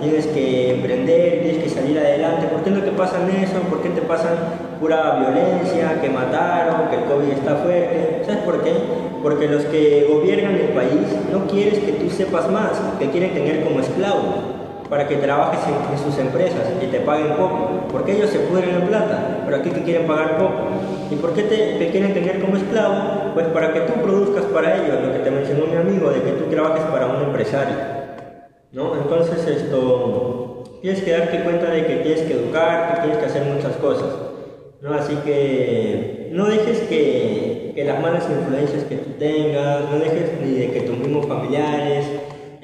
tienes 0.00 0.26
que 0.28 0.76
emprender, 0.76 1.42
tienes 1.42 1.62
que 1.62 1.68
salir 1.68 1.98
adelante. 1.98 2.46
¿Por 2.46 2.62
qué 2.62 2.70
no 2.70 2.80
te 2.80 2.90
pasan 2.92 3.28
eso? 3.28 3.58
¿Por 3.68 3.82
qué 3.82 3.90
te 3.90 4.00
pasan 4.00 4.32
pura 4.80 5.16
violencia, 5.18 6.00
que 6.00 6.08
mataron, 6.08 6.88
que 6.88 6.96
el 6.96 7.04
COVID 7.04 7.32
está 7.32 7.56
fuerte? 7.56 8.22
¿Sabes 8.24 8.42
por 8.44 8.64
qué? 8.64 8.72
Porque 9.22 9.46
los 9.46 9.66
que 9.66 10.06
gobiernan 10.10 10.54
el 10.54 10.68
país 10.68 11.06
no 11.30 11.46
quieren 11.46 11.84
que 11.84 11.92
tú 11.92 12.08
sepas 12.08 12.50
más, 12.50 12.80
te 12.98 13.10
quieren 13.10 13.34
tener 13.34 13.62
como 13.62 13.80
esclavo 13.80 14.54
para 14.88 15.06
que 15.06 15.16
trabajes 15.16 15.60
en, 15.66 15.98
sus 15.98 16.18
empresas 16.18 16.66
y 16.82 16.86
te 16.86 17.00
paguen 17.00 17.34
poco, 17.36 17.88
porque 17.92 18.12
ellos 18.12 18.30
se 18.30 18.38
pudren 18.38 18.70
en 18.70 18.86
plata, 18.86 19.42
pero 19.44 19.58
aquí 19.58 19.68
te 19.68 19.82
quieren 19.82 20.06
pagar 20.06 20.38
poco. 20.38 20.93
¿Y 21.10 21.16
por 21.16 21.34
qué 21.34 21.42
te, 21.42 21.88
quieren 21.90 22.14
tener 22.14 22.40
como 22.40 22.56
esclavo? 22.56 23.34
Pues 23.34 23.46
para 23.48 23.72
que 23.72 23.80
tú 23.80 23.92
produzcas 24.02 24.44
para 24.46 24.76
ellos, 24.76 25.04
lo 25.04 25.12
que 25.12 25.18
te 25.18 25.30
mencionó 25.30 25.66
mi 25.66 25.76
amigo, 25.76 26.10
de 26.10 26.22
que 26.22 26.32
tú 26.32 26.44
trabajes 26.50 26.84
para 26.86 27.06
un 27.06 27.22
empresario. 27.22 27.76
¿no? 28.72 28.96
Entonces 28.96 29.46
esto, 29.46 30.64
tienes 30.82 31.02
que 31.02 31.12
darte 31.12 31.42
cuenta 31.42 31.70
de 31.70 31.86
que 31.86 31.96
tienes 31.96 32.22
que 32.22 32.34
educar, 32.34 32.94
que 32.94 33.00
tienes 33.02 33.18
que 33.18 33.26
hacer 33.26 33.44
muchas 33.44 33.76
cosas. 33.76 34.08
¿no? 34.80 34.94
Así 34.94 35.14
que 35.24 36.30
no 36.32 36.46
dejes 36.46 36.80
que, 36.80 37.72
que 37.74 37.84
las 37.84 38.00
malas 38.00 38.28
influencias 38.30 38.84
que 38.84 38.96
tú 38.96 39.10
tengas, 39.18 39.90
no 39.90 39.98
dejes 39.98 40.30
ni 40.42 40.58
de 40.58 40.70
que 40.70 40.80
tus 40.82 40.98
mismos 40.98 41.26
familiares, 41.26 42.06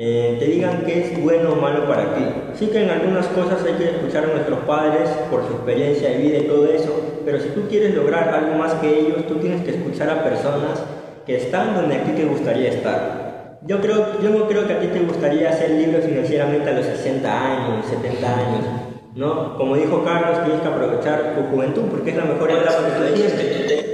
eh, 0.03 0.37
te 0.39 0.47
digan 0.47 0.85
qué 0.87 0.99
es 0.99 1.23
bueno 1.23 1.53
o 1.53 1.57
malo 1.57 1.87
para 1.87 2.15
ti. 2.15 2.25
Sí 2.55 2.69
que 2.69 2.85
en 2.85 2.89
algunas 2.89 3.27
cosas 3.27 3.63
hay 3.67 3.75
que 3.75 3.85
escuchar 3.85 4.25
a 4.25 4.29
nuestros 4.29 4.61
padres 4.61 5.11
por 5.31 5.47
su 5.47 5.53
experiencia 5.53 6.09
de 6.09 6.17
vida 6.17 6.39
y 6.39 6.47
todo 6.47 6.73
eso, 6.73 7.21
pero 7.27 7.39
si 7.39 7.51
tú 7.51 7.69
quieres 7.69 7.95
lograr 7.95 8.31
algo 8.31 8.55
más 8.55 8.73
que 8.77 8.99
ellos, 8.99 9.27
tú 9.27 9.35
tienes 9.35 9.61
que 9.61 9.73
escuchar 9.73 10.09
a 10.09 10.25
personas 10.25 10.83
que 11.27 11.37
están 11.37 11.75
donde 11.75 11.97
a 11.97 12.05
ti 12.05 12.13
te 12.13 12.25
gustaría 12.25 12.71
estar. 12.71 13.59
Yo, 13.67 13.83
creo, 13.83 14.19
yo 14.23 14.31
no 14.31 14.49
creo 14.49 14.67
que 14.67 14.73
a 14.73 14.81
ti 14.81 14.87
te 14.87 15.01
gustaría 15.01 15.53
ser 15.53 15.73
libre 15.73 16.01
financieramente 16.01 16.71
a 16.71 16.73
los 16.73 16.87
60 16.87 17.53
años, 17.53 17.85
70 17.85 18.27
años. 18.27 18.65
¿no? 19.15 19.59
Como 19.59 19.77
dijo 19.77 20.03
Carlos, 20.03 20.43
tienes 20.45 20.63
que 20.63 20.69
aprovechar 20.69 21.35
tu 21.35 21.55
juventud 21.55 21.83
porque 21.91 22.13
es 22.13 22.17
la 22.17 22.25
mejor 22.25 22.51
etapa 22.51 22.87
que 22.87 23.07
tú 23.07 23.15
tienes. 23.15 23.85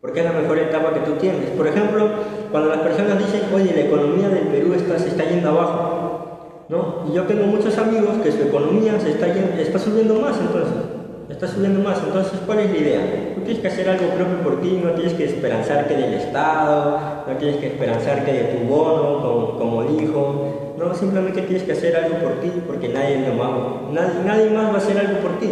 Porque 0.00 0.20
es 0.20 0.24
la 0.24 0.40
mejor 0.40 0.56
etapa 0.56 0.94
que 0.94 1.00
tú 1.00 1.12
tienes. 1.14 1.50
Por 1.50 1.66
ejemplo, 1.66 2.10
cuando 2.50 2.70
las 2.70 2.80
personas 2.80 3.18
dicen, 3.18 3.42
oye, 3.54 3.72
la 3.74 3.82
economía 3.82 4.28
del 4.28 4.48
Perú 4.48 4.74
está, 4.74 4.98
se 4.98 5.08
está 5.08 5.24
yendo 5.24 5.50
abajo, 5.50 6.66
¿no? 6.68 7.04
Y 7.08 7.14
yo 7.14 7.24
tengo 7.24 7.46
muchos 7.46 7.76
amigos 7.78 8.16
que 8.22 8.32
su 8.32 8.42
economía 8.42 8.98
se 9.00 9.10
está, 9.10 9.26
está 9.28 9.78
subiendo 9.78 10.14
más 10.20 10.36
entonces, 10.40 10.74
está 11.28 11.48
subiendo 11.48 11.80
más, 11.80 12.02
entonces 12.04 12.38
¿cuál 12.46 12.60
es 12.60 12.70
la 12.70 12.76
idea? 12.76 13.00
Tú 13.34 13.42
tienes 13.42 13.60
que 13.60 13.68
hacer 13.68 13.88
algo 13.88 14.08
propio 14.08 14.38
por 14.42 14.60
ti, 14.60 14.80
no 14.82 14.90
tienes 14.92 15.14
que 15.14 15.24
esperanzarte 15.24 15.96
del 15.96 16.14
Estado, 16.14 17.00
no 17.26 17.36
tienes 17.36 17.56
que 17.58 17.66
esperanzarte 17.68 18.32
de 18.32 18.44
tu 18.44 18.64
bono, 18.64 19.22
como, 19.22 19.58
como 19.58 19.82
dijo, 19.84 20.74
no, 20.78 20.94
simplemente 20.94 21.42
tienes 21.42 21.62
que 21.62 21.72
hacer 21.72 21.96
algo 21.96 22.18
por 22.18 22.40
ti, 22.40 22.50
porque 22.66 22.88
nadie, 22.88 23.26
lo 23.26 23.92
nadie, 23.92 24.20
nadie 24.24 24.50
más 24.50 24.70
va 24.70 24.74
a 24.74 24.76
hacer 24.76 24.98
algo 24.98 25.20
por 25.20 25.38
ti. 25.38 25.50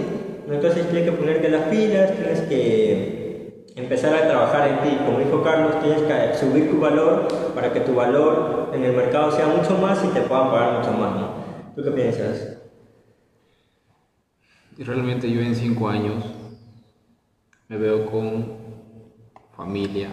Entonces 0.51 0.87
tienes 0.91 1.11
que 1.11 1.17
ponerte 1.17 1.49
las 1.49 1.63
pilas, 1.63 2.13
tienes 2.13 2.41
que 2.43 3.24
empezar 3.75 4.15
a 4.15 4.29
trabajar 4.29 4.69
en 4.69 4.83
ti. 4.83 4.97
Como 5.05 5.19
dijo 5.19 5.43
Carlos, 5.43 5.81
tienes 5.81 6.03
que 6.03 6.39
subir 6.39 6.71
tu 6.71 6.79
valor 6.81 7.27
para 7.55 7.73
que 7.73 7.81
tu 7.81 7.95
valor 7.95 8.71
en 8.73 8.85
el 8.85 8.97
mercado 8.97 9.33
sea 9.33 9.47
mucho 9.47 9.77
más 9.79 10.05
y 10.05 10.09
te 10.09 10.21
puedan 10.23 10.51
pagar 10.51 10.79
mucho 10.79 10.93
más. 10.93 11.17
¿no? 11.17 11.29
¿Tú 11.75 11.83
qué 11.83 11.91
piensas? 11.91 12.59
Realmente 14.79 15.31
yo 15.31 15.41
en 15.41 15.55
cinco 15.55 15.89
años 15.89 16.25
me 17.69 17.77
veo 17.77 18.11
con 18.11 18.57
familia, 19.57 20.09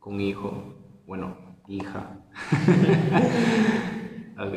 con 0.00 0.20
hijo, 0.20 0.74
bueno, 1.06 1.36
hija. 1.68 2.18
ok, 4.38 4.54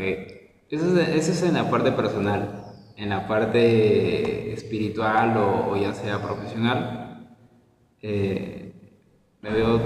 eso 0.69 0.99
es, 0.99 1.43
en 1.43 1.53
la 1.53 1.69
parte 1.69 1.91
personal. 1.91 2.63
En 2.95 3.09
la 3.09 3.27
parte 3.27 4.53
espiritual 4.53 5.37
o 5.37 5.75
ya 5.75 5.93
sea 5.93 6.19
profesional, 6.19 7.06
eh, 8.01 8.73
me 9.41 9.49
veo 9.51 9.79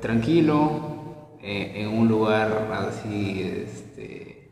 tranquilo 0.00 1.36
eh, 1.42 1.72
en 1.76 1.88
un 1.88 2.08
lugar 2.08 2.68
así, 2.72 3.42
este, 3.42 4.50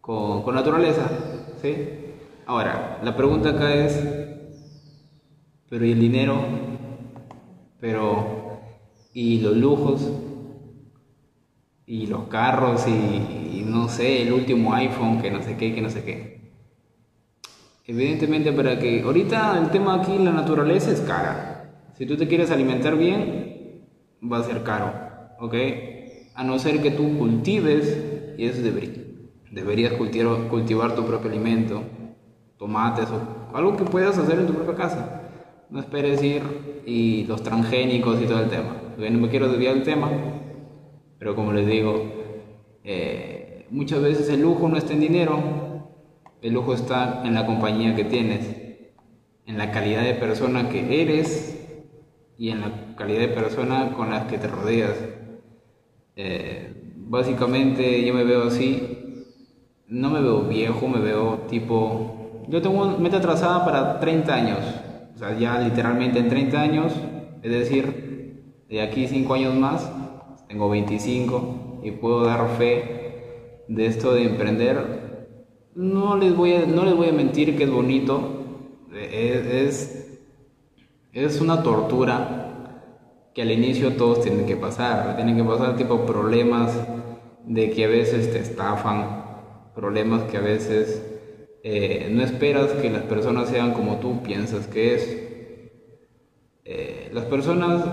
con, 0.00 0.42
con, 0.42 0.54
naturaleza, 0.54 1.08
¿sí? 1.60 1.74
Ahora, 2.46 3.00
la 3.02 3.16
pregunta 3.16 3.50
acá 3.50 3.74
es, 3.74 4.02
¿pero 5.68 5.84
y 5.84 5.92
el 5.92 6.00
dinero? 6.00 6.36
¿Pero 7.80 8.38
y 9.12 9.40
los 9.40 9.56
lujos 9.56 10.08
y 11.86 12.06
los 12.06 12.28
carros 12.28 12.86
y, 12.86 13.64
no 13.64 13.88
sé, 13.88 14.22
el 14.22 14.32
último 14.32 14.74
iPhone 14.74 15.20
que 15.20 15.30
no 15.30 15.42
sé 15.42 15.56
qué, 15.56 15.74
que 15.74 15.80
no 15.80 15.90
sé 15.90 16.04
qué. 16.04 16.52
Evidentemente 17.86 18.52
para 18.52 18.78
que 18.78 19.02
ahorita 19.02 19.58
el 19.58 19.70
tema 19.70 19.94
aquí, 19.94 20.18
la 20.18 20.30
naturaleza 20.30 20.92
es 20.92 21.00
cara. 21.00 21.57
Si 21.98 22.06
tú 22.06 22.16
te 22.16 22.28
quieres 22.28 22.52
alimentar 22.52 22.96
bien, 22.96 23.82
va 24.22 24.38
a 24.38 24.44
ser 24.44 24.62
caro, 24.62 24.92
¿ok? 25.40 25.54
A 26.36 26.44
no 26.44 26.56
ser 26.60 26.80
que 26.80 26.92
tú 26.92 27.18
cultives, 27.18 28.36
y 28.38 28.44
eso 28.44 28.62
debería, 28.62 29.02
deberías 29.50 29.94
cultivar, 29.94 30.94
tu 30.94 31.04
propio 31.04 31.28
alimento, 31.28 31.82
tomates 32.56 33.08
o 33.10 33.56
algo 33.56 33.76
que 33.76 33.82
puedas 33.82 34.16
hacer 34.16 34.38
en 34.38 34.46
tu 34.46 34.54
propia 34.54 34.76
casa. 34.76 35.22
No 35.70 35.80
esperes 35.80 36.22
ir 36.22 36.82
y 36.86 37.24
los 37.24 37.42
transgénicos 37.42 38.22
y 38.22 38.26
todo 38.26 38.44
el 38.44 38.48
tema. 38.48 38.76
no 38.96 39.18
me 39.18 39.28
quiero 39.28 39.48
desviar 39.48 39.74
del 39.74 39.82
tema, 39.82 40.08
pero 41.18 41.34
como 41.34 41.52
les 41.52 41.66
digo, 41.66 42.12
eh, 42.84 43.66
muchas 43.70 44.00
veces 44.00 44.28
el 44.28 44.42
lujo 44.42 44.68
no 44.68 44.76
está 44.76 44.92
en 44.92 45.00
dinero, 45.00 45.42
el 46.42 46.52
lujo 46.52 46.74
está 46.74 47.22
en 47.24 47.34
la 47.34 47.44
compañía 47.44 47.96
que 47.96 48.04
tienes, 48.04 48.54
en 49.46 49.58
la 49.58 49.72
calidad 49.72 50.04
de 50.04 50.14
persona 50.14 50.68
que 50.68 51.02
eres 51.02 51.57
y 52.38 52.50
en 52.50 52.60
la 52.60 52.94
calidad 52.96 53.20
de 53.20 53.28
persona 53.28 53.92
con 53.94 54.10
las 54.10 54.26
que 54.26 54.38
te 54.38 54.46
rodeas. 54.46 54.96
Eh, 56.14 56.72
básicamente 56.94 58.04
yo 58.04 58.14
me 58.14 58.24
veo 58.24 58.44
así, 58.44 59.24
no 59.88 60.08
me 60.10 60.20
veo 60.22 60.42
viejo, 60.42 60.86
me 60.86 61.00
veo 61.00 61.46
tipo, 61.48 62.44
yo 62.48 62.62
tengo 62.62 62.96
meta 62.98 63.20
trazada 63.20 63.64
para 63.64 63.98
30 63.98 64.34
años, 64.34 64.58
o 65.14 65.18
sea, 65.18 65.36
ya 65.36 65.58
literalmente 65.58 66.20
en 66.20 66.28
30 66.28 66.60
años, 66.60 66.92
es 67.42 67.50
decir, 67.50 68.64
de 68.68 68.82
aquí 68.82 69.08
5 69.08 69.34
años 69.34 69.54
más, 69.54 69.90
tengo 70.46 70.68
25 70.70 71.80
y 71.82 71.90
puedo 71.92 72.24
dar 72.24 72.48
fe 72.56 73.64
de 73.66 73.86
esto 73.86 74.14
de 74.14 74.24
emprender. 74.24 75.08
No 75.74 76.16
les 76.16 76.36
voy 76.36 76.54
a, 76.54 76.66
no 76.66 76.84
les 76.84 76.94
voy 76.94 77.08
a 77.08 77.12
mentir 77.12 77.56
que 77.56 77.64
es 77.64 77.70
bonito, 77.70 78.20
es, 78.92 79.46
es 79.46 79.97
una 81.40 81.62
tortura 81.62 82.44
que 83.34 83.42
al 83.42 83.50
inicio 83.50 83.92
todos 83.94 84.22
tienen 84.22 84.46
que 84.46 84.56
pasar, 84.56 85.16
tienen 85.16 85.36
que 85.36 85.44
pasar 85.44 85.76
tipo 85.76 86.06
problemas 86.06 86.72
de 87.44 87.70
que 87.70 87.84
a 87.84 87.88
veces 87.88 88.32
te 88.32 88.38
estafan, 88.38 89.24
problemas 89.74 90.22
que 90.24 90.36
a 90.36 90.40
veces 90.40 91.02
eh, 91.62 92.08
no 92.10 92.22
esperas 92.22 92.70
que 92.72 92.90
las 92.90 93.02
personas 93.02 93.48
sean 93.48 93.72
como 93.72 93.96
tú 93.96 94.22
piensas 94.22 94.66
que 94.66 94.94
es. 94.94 95.24
Eh, 96.64 97.10
las 97.12 97.24
personas 97.24 97.84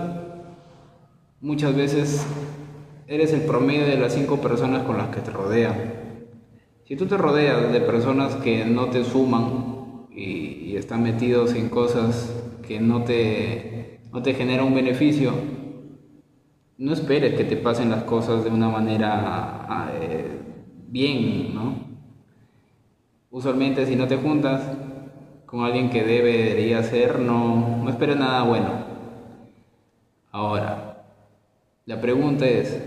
muchas 1.40 1.74
veces 1.74 2.26
eres 3.06 3.32
el 3.32 3.42
promedio 3.42 3.86
de 3.86 3.98
las 3.98 4.14
cinco 4.14 4.40
personas 4.40 4.82
con 4.82 4.98
las 4.98 5.08
que 5.08 5.20
te 5.20 5.30
rodean. 5.30 5.94
Si 6.84 6.96
tú 6.96 7.06
te 7.06 7.16
rodeas 7.16 7.72
de 7.72 7.80
personas 7.80 8.36
que 8.36 8.64
no 8.64 8.86
te 8.86 9.04
suman 9.04 10.06
y, 10.10 10.76
están 10.76 11.02
metidos 11.02 11.54
en 11.54 11.70
cosas 11.70 12.30
que 12.66 12.80
no 12.80 13.04
te, 13.04 14.00
no 14.12 14.22
te 14.22 14.34
generan 14.34 14.66
un 14.66 14.74
beneficio, 14.74 15.32
no 16.78 16.92
esperes 16.92 17.34
que 17.34 17.44
te 17.44 17.56
pasen 17.56 17.90
las 17.90 18.04
cosas 18.04 18.44
de 18.44 18.50
una 18.50 18.68
manera 18.68 19.90
eh, 19.94 20.38
bien, 20.88 21.54
¿no? 21.54 21.74
Usualmente 23.30 23.86
si 23.86 23.96
no 23.96 24.06
te 24.06 24.16
juntas 24.16 24.62
con 25.46 25.64
alguien 25.64 25.90
que 25.90 26.02
debería 26.02 26.82
ser, 26.82 27.18
no, 27.18 27.78
no 27.82 27.90
esperes 27.90 28.16
nada 28.16 28.42
bueno. 28.42 28.68
Ahora, 30.32 31.04
la 31.86 32.00
pregunta 32.00 32.46
es, 32.46 32.82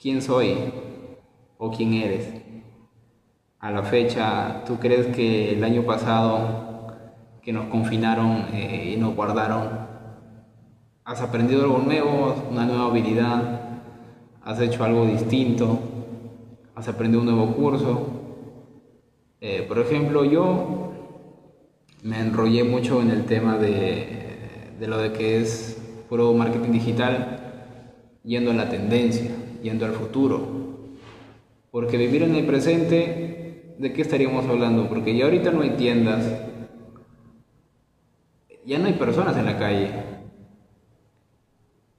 ¿quién 0.00 0.22
soy 0.22 0.56
o 1.58 1.70
quién 1.70 1.94
eres? 1.94 2.32
A 3.58 3.70
la 3.70 3.82
fecha, 3.82 4.62
¿tú 4.66 4.78
crees 4.78 5.08
que 5.08 5.52
el 5.52 5.64
año 5.64 5.82
pasado 5.82 6.73
que 7.44 7.52
nos 7.52 7.66
confinaron 7.66 8.46
eh, 8.54 8.94
y 8.94 8.96
nos 8.96 9.14
guardaron, 9.14 9.68
has 11.04 11.20
aprendido 11.20 11.64
algo 11.64 11.78
nuevo, 11.78 12.48
una 12.50 12.64
nueva 12.64 12.86
habilidad, 12.86 13.60
has 14.42 14.60
hecho 14.60 14.82
algo 14.82 15.04
distinto, 15.04 15.78
has 16.74 16.88
aprendido 16.88 17.20
un 17.20 17.26
nuevo 17.26 17.54
curso. 17.54 18.08
Eh, 19.42 19.64
por 19.68 19.78
ejemplo, 19.78 20.24
yo 20.24 20.92
me 22.02 22.18
enrollé 22.18 22.64
mucho 22.64 23.02
en 23.02 23.10
el 23.10 23.26
tema 23.26 23.58
de, 23.58 24.72
de 24.80 24.86
lo 24.86 24.96
de 24.96 25.12
que 25.12 25.42
es 25.42 25.78
puro 26.08 26.32
marketing 26.32 26.72
digital, 26.72 27.40
yendo 28.24 28.52
a 28.52 28.54
la 28.54 28.70
tendencia, 28.70 29.30
yendo 29.62 29.84
al 29.84 29.92
futuro. 29.92 30.64
Porque 31.70 31.98
vivir 31.98 32.22
en 32.22 32.36
el 32.36 32.46
presente, 32.46 33.74
¿de 33.78 33.92
qué 33.92 34.00
estaríamos 34.00 34.46
hablando? 34.46 34.88
Porque 34.88 35.14
ya 35.14 35.26
ahorita 35.26 35.50
no 35.50 35.60
hay 35.60 35.70
tiendas, 35.70 36.24
ya 38.66 38.78
no 38.78 38.86
hay 38.86 38.94
personas 38.94 39.36
en 39.36 39.46
la 39.46 39.58
calle 39.58 40.14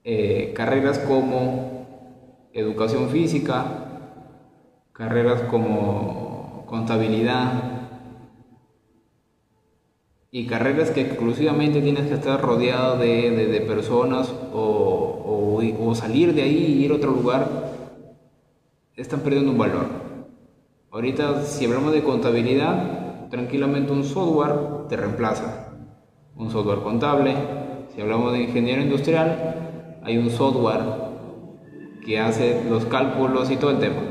eh, 0.08 0.54
carreras 0.56 1.00
como 1.00 1.76
educación 2.54 3.10
física, 3.10 4.12
carreras 4.94 5.42
como 5.50 6.64
contabilidad 6.68 7.76
y 10.30 10.46
carreras 10.46 10.92
que 10.92 11.02
exclusivamente 11.02 11.82
tienes 11.82 12.08
que 12.08 12.14
estar 12.14 12.40
rodeado 12.40 13.00
de, 13.00 13.64
personas 13.68 14.32
o, 14.54 15.62
o, 15.80 15.96
salir 15.96 16.36
de 16.36 16.44
ahí 16.44 16.56
y 16.56 16.86
ir 16.86 16.92
a 16.92 16.96
otro 16.96 17.10
lugar, 17.10 17.50
están 18.96 19.22
perdiendo 19.22 19.54
un 19.54 19.58
valor. 19.58 19.88
Ahorita 20.92 21.42
si 21.46 21.66
hablamos 21.66 21.94
de 21.94 22.04
contabilidad, 22.04 23.28
tranquilamente 23.30 23.92
un 23.92 24.04
software 24.04 24.88
te 24.88 24.98
reemplaza. 24.98 25.65
Un 26.38 26.52
software 26.52 26.80
contable, 26.80 27.34
si 27.94 28.02
hablamos 28.02 28.34
de 28.34 28.44
ingeniero 28.44 28.82
industrial, 28.82 30.02
hay 30.04 30.18
un 30.18 30.30
software 30.30 30.82
que 32.06 32.20
hace 32.20 32.62
los 32.70 32.84
cálculos 32.86 33.50
y 33.52 33.56
todo 33.56 33.72
el 33.72 33.80
tema. 33.80 34.02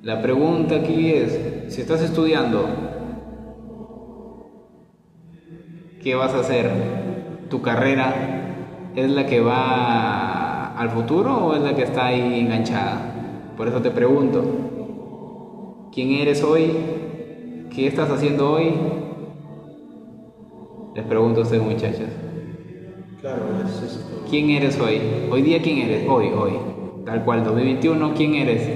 La 0.00 0.22
pregunta 0.22 0.76
aquí 0.76 1.12
es, 1.12 1.74
si 1.74 1.82
estás 1.82 2.00
estudiando, 2.00 2.66
¿qué 6.02 6.14
vas 6.14 6.32
a 6.32 6.40
hacer? 6.40 6.70
¿Tu 7.50 7.60
carrera 7.60 8.90
es 8.96 9.10
la 9.10 9.26
que 9.26 9.40
va 9.40 10.74
al 10.74 10.88
futuro 10.88 11.48
o 11.48 11.54
es 11.54 11.60
la 11.60 11.76
que 11.76 11.82
está 11.82 12.06
ahí 12.06 12.40
enganchada? 12.40 13.52
Por 13.58 13.68
eso 13.68 13.82
te 13.82 13.90
pregunto, 13.90 15.90
¿quién 15.92 16.12
eres 16.12 16.42
hoy? 16.42 16.72
¿Qué 17.74 17.86
estás 17.86 18.10
haciendo 18.10 18.52
hoy? 18.52 18.72
Les 20.98 21.06
pregunto 21.06 21.38
a 21.38 21.42
ustedes 21.44 21.62
muchachas. 21.62 22.08
Claro, 23.20 23.42
es, 23.64 24.04
¿Quién 24.28 24.50
eres 24.50 24.80
hoy? 24.80 25.00
Hoy 25.30 25.42
día, 25.42 25.62
¿quién 25.62 25.78
eres? 25.78 26.08
Hoy, 26.08 26.26
hoy. 26.26 26.58
Tal 27.06 27.24
cual, 27.24 27.44
2021, 27.44 28.14
¿quién 28.16 28.34
eres? 28.34 28.66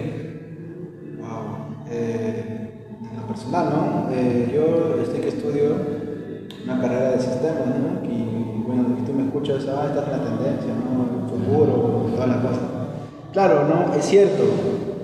Wow. 1.19 1.83
Eh, 1.91 2.71
en 3.11 3.21
lo 3.21 3.27
personal, 3.27 3.71
¿no? 3.71 4.15
Eh, 4.15 4.53
yo 4.55 5.03
estoy 5.03 5.21
que 5.21 5.29
estudio 5.31 5.75
una 6.63 6.81
carrera 6.81 7.11
de 7.11 7.19
sistemas, 7.19 7.67
¿no? 7.67 8.09
Y 8.09 8.63
bueno, 8.69 8.99
tú 9.05 9.13
me 9.15 9.25
escuchas, 9.25 9.67
ah, 9.67 9.87
estás 9.89 10.05
en 10.05 10.13
la 10.13 10.25
tendencia, 10.25 10.75
¿no? 10.75 11.29
Futuro, 11.29 12.07
toda 12.15 12.27
la 12.29 12.41
cosa. 12.41 12.61
Claro, 13.33 13.67
¿no? 13.67 13.97
Es 13.97 14.05
cierto, 14.05 14.45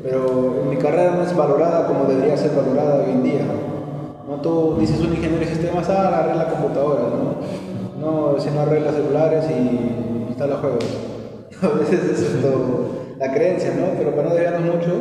pero 0.05 0.63
mi 0.71 0.77
carrera 0.77 1.17
no 1.17 1.23
es 1.23 1.35
valorada 1.35 1.89
como 1.89 2.05
debería 2.05 2.37
ser 2.37 2.55
valorada 2.55 3.03
hoy 3.03 3.11
en 3.11 3.25
día. 3.25 3.45
¿No? 4.29 4.41
Tú 4.43 4.77
dices 4.79 5.01
un 5.01 5.15
ingeniero 5.15 5.39
de 5.39 5.47
sistemas, 5.47 5.89
ah, 5.89 6.19
arregla 6.19 6.51
computadoras, 6.51 7.07
¿no? 7.13 7.69
no, 7.99 8.39
si 8.39 8.51
no 8.51 8.61
arregla 8.61 8.93
celulares 8.93 9.45
y 9.51 10.29
instala 10.29 10.57
juegos. 10.57 10.85
A 11.63 11.79
veces 11.79 12.05
es 12.05 12.21
esto, 12.21 13.15
la 13.19 13.33
creencia, 13.33 13.75
¿no? 13.75 13.99
Pero 13.99 14.15
para 14.15 14.29
no 14.29 14.35
desviarnos 14.35 14.77
mucho, 14.77 14.93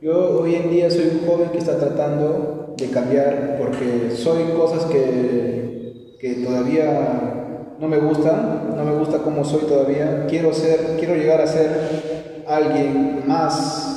yo 0.00 0.40
hoy 0.40 0.56
en 0.56 0.70
día 0.70 0.90
soy 0.90 1.20
un 1.20 1.26
joven 1.26 1.50
que 1.50 1.58
está 1.58 1.78
tratando 1.78 2.74
de 2.76 2.90
cambiar 2.90 3.58
porque 3.58 4.10
soy 4.10 4.44
cosas 4.56 4.86
que, 4.86 6.16
que 6.18 6.34
todavía 6.44 7.76
no 7.78 7.88
me 7.88 7.98
gustan, 7.98 8.74
no 8.76 8.84
me 8.84 8.96
gusta 8.96 9.18
cómo 9.18 9.44
soy 9.44 9.62
todavía. 9.62 10.26
Quiero 10.28 10.52
ser, 10.52 10.96
quiero 10.98 11.14
llegar 11.14 11.40
a 11.40 11.46
ser 11.46 12.42
alguien 12.46 13.22
más, 13.26 13.93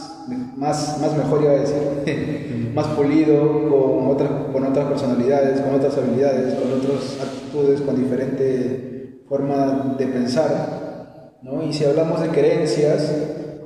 más, 0.57 0.99
más 0.99 1.15
mejor 1.15 1.43
iba 1.43 1.51
a 1.51 1.59
decir, 1.59 2.71
más 2.75 2.87
pulido, 2.87 3.69
con 3.69 4.07
otras, 4.07 4.29
con 4.51 4.65
otras 4.65 4.85
personalidades, 4.85 5.61
con 5.61 5.75
otras 5.75 5.97
habilidades, 5.97 6.55
con 6.55 6.73
otras 6.73 7.19
actitudes, 7.21 7.81
con 7.81 7.95
diferente 7.95 9.21
forma 9.29 9.95
de 9.97 10.07
pensar. 10.07 11.37
¿no? 11.43 11.63
Y 11.63 11.71
si 11.71 11.85
hablamos 11.85 12.21
de 12.21 12.29
creencias, 12.29 13.13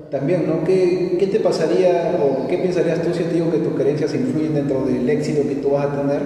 también, 0.10 0.46
¿no? 0.46 0.66
¿Qué, 0.66 1.16
¿Qué, 1.18 1.28
te 1.28 1.40
pasaría 1.40 2.20
o 2.22 2.46
qué 2.48 2.58
pensarías 2.58 3.02
tú 3.02 3.14
si 3.14 3.24
te 3.24 3.36
digo 3.36 3.50
que 3.50 3.60
tus 3.60 3.74
creencias 3.76 4.14
influyen 4.14 4.54
dentro 4.54 4.84
del 4.84 5.10
éxito 5.10 5.48
que 5.48 5.56
tú 5.56 5.70
vas 5.70 5.86
a 5.86 6.02
tener, 6.02 6.22